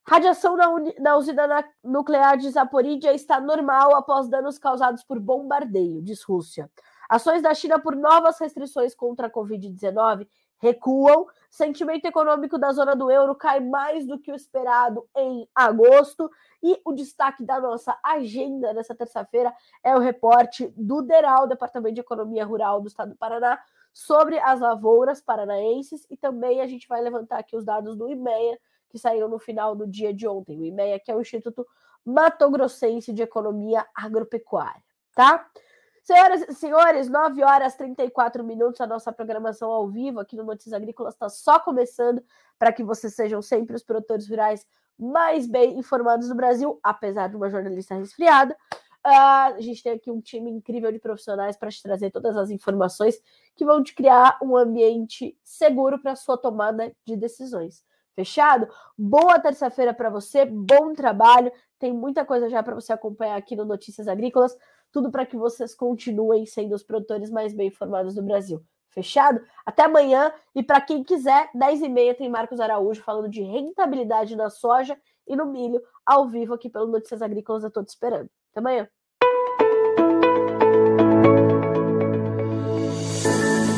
Radiação 0.05 0.57
na, 0.57 0.67
na 0.99 1.15
usina 1.15 1.47
na 1.47 1.63
nuclear 1.83 2.35
de 2.37 2.49
Zaporizhia 2.49 3.13
está 3.13 3.39
normal 3.39 3.95
após 3.95 4.27
danos 4.27 4.57
causados 4.57 5.03
por 5.03 5.19
bombardeio, 5.19 6.01
diz 6.01 6.23
Rússia. 6.23 6.69
Ações 7.11 7.41
da 7.41 7.53
China 7.53 7.77
por 7.77 7.93
novas 7.93 8.39
restrições 8.39 8.95
contra 8.95 9.27
a 9.27 9.29
Covid-19 9.29 10.25
recuam. 10.59 11.27
Sentimento 11.49 12.05
econômico 12.05 12.57
da 12.57 12.71
zona 12.71 12.95
do 12.95 13.11
euro 13.11 13.35
cai 13.35 13.59
mais 13.59 14.07
do 14.07 14.17
que 14.17 14.31
o 14.31 14.35
esperado 14.35 15.05
em 15.17 15.45
agosto. 15.53 16.31
E 16.63 16.79
o 16.85 16.93
destaque 16.93 17.43
da 17.43 17.59
nossa 17.59 17.99
agenda 18.01 18.71
nessa 18.71 18.95
terça-feira 18.95 19.53
é 19.83 19.93
o 19.93 19.99
reporte 19.99 20.73
do 20.77 21.01
DERAL, 21.01 21.49
Departamento 21.49 21.95
de 21.95 21.99
Economia 21.99 22.45
Rural 22.45 22.79
do 22.79 22.87
Estado 22.87 23.09
do 23.09 23.17
Paraná, 23.17 23.59
sobre 23.91 24.39
as 24.39 24.61
lavouras 24.61 25.19
paranaenses. 25.19 26.07
E 26.09 26.15
também 26.15 26.61
a 26.61 26.65
gente 26.65 26.87
vai 26.87 27.01
levantar 27.01 27.39
aqui 27.39 27.57
os 27.57 27.65
dados 27.65 27.97
do 27.97 28.07
IMEA, 28.07 28.57
que 28.89 28.97
saíram 28.97 29.27
no 29.27 29.37
final 29.37 29.75
do 29.75 29.85
dia 29.85 30.13
de 30.13 30.25
ontem. 30.25 30.57
O 30.57 30.63
IMEA, 30.63 30.97
que 30.97 31.11
é 31.11 31.15
o 31.15 31.19
Instituto 31.19 31.67
Mato 32.05 32.49
Grossense 32.49 33.11
de 33.11 33.21
Economia 33.21 33.85
Agropecuária, 33.93 34.81
tá? 35.13 35.45
Senhoras 36.03 36.41
e 36.41 36.53
senhores, 36.55 37.09
9 37.09 37.43
horas 37.43 37.75
e 37.75 37.77
34 37.77 38.43
minutos, 38.43 38.81
a 38.81 38.87
nossa 38.87 39.11
programação 39.11 39.69
ao 39.69 39.87
vivo 39.87 40.19
aqui 40.19 40.35
no 40.35 40.43
Notícias 40.43 40.73
Agrícolas 40.73 41.13
está 41.13 41.29
só 41.29 41.59
começando 41.59 42.23
para 42.57 42.73
que 42.73 42.83
vocês 42.83 43.13
sejam 43.13 43.39
sempre 43.39 43.75
os 43.75 43.83
produtores 43.83 44.27
rurais 44.27 44.65
mais 44.97 45.45
bem 45.45 45.77
informados 45.77 46.27
do 46.27 46.35
Brasil, 46.35 46.79
apesar 46.81 47.27
de 47.27 47.35
uma 47.35 47.51
jornalista 47.51 47.93
resfriada. 47.95 48.57
Uh, 49.05 49.55
a 49.55 49.59
gente 49.59 49.83
tem 49.83 49.93
aqui 49.93 50.09
um 50.09 50.19
time 50.19 50.49
incrível 50.49 50.91
de 50.91 50.99
profissionais 50.99 51.55
para 51.55 51.69
te 51.69 51.81
trazer 51.81 52.09
todas 52.09 52.35
as 52.35 52.49
informações 52.49 53.19
que 53.55 53.65
vão 53.65 53.83
te 53.83 53.93
criar 53.93 54.39
um 54.41 54.57
ambiente 54.57 55.37
seguro 55.43 55.99
para 55.99 56.15
sua 56.15 56.37
tomada 56.37 56.91
de 57.05 57.15
decisões. 57.15 57.83
Fechado? 58.15 58.67
Boa 58.97 59.39
terça-feira 59.39 59.93
para 59.93 60.09
você, 60.09 60.45
bom 60.45 60.93
trabalho. 60.93 61.51
Tem 61.79 61.93
muita 61.93 62.25
coisa 62.25 62.49
já 62.49 62.61
para 62.61 62.75
você 62.75 62.91
acompanhar 62.91 63.37
aqui 63.37 63.55
no 63.55 63.65
Notícias 63.65 64.07
Agrícolas 64.07 64.55
tudo 64.91 65.11
para 65.11 65.25
que 65.25 65.35
vocês 65.35 65.73
continuem 65.73 66.45
sendo 66.45 66.75
os 66.75 66.83
produtores 66.83 67.29
mais 67.29 67.53
bem 67.53 67.67
informados 67.67 68.15
do 68.15 68.21
Brasil. 68.21 68.63
Fechado? 68.89 69.41
Até 69.65 69.83
amanhã. 69.83 70.33
E 70.53 70.61
para 70.61 70.81
quem 70.81 71.03
quiser, 71.03 71.49
10h30 71.55 72.17
tem 72.17 72.29
Marcos 72.29 72.59
Araújo 72.59 73.01
falando 73.01 73.29
de 73.29 73.41
rentabilidade 73.41 74.35
na 74.35 74.49
soja 74.49 74.99
e 75.25 75.35
no 75.35 75.45
milho, 75.45 75.81
ao 76.05 76.27
vivo 76.27 76.53
aqui 76.53 76.69
pelo 76.69 76.87
Notícias 76.87 77.21
Agrícolas. 77.21 77.63
Eu 77.63 77.69
estou 77.69 77.83
te 77.83 77.89
esperando. 77.89 78.29
Até 78.51 78.59
amanhã. 78.59 78.89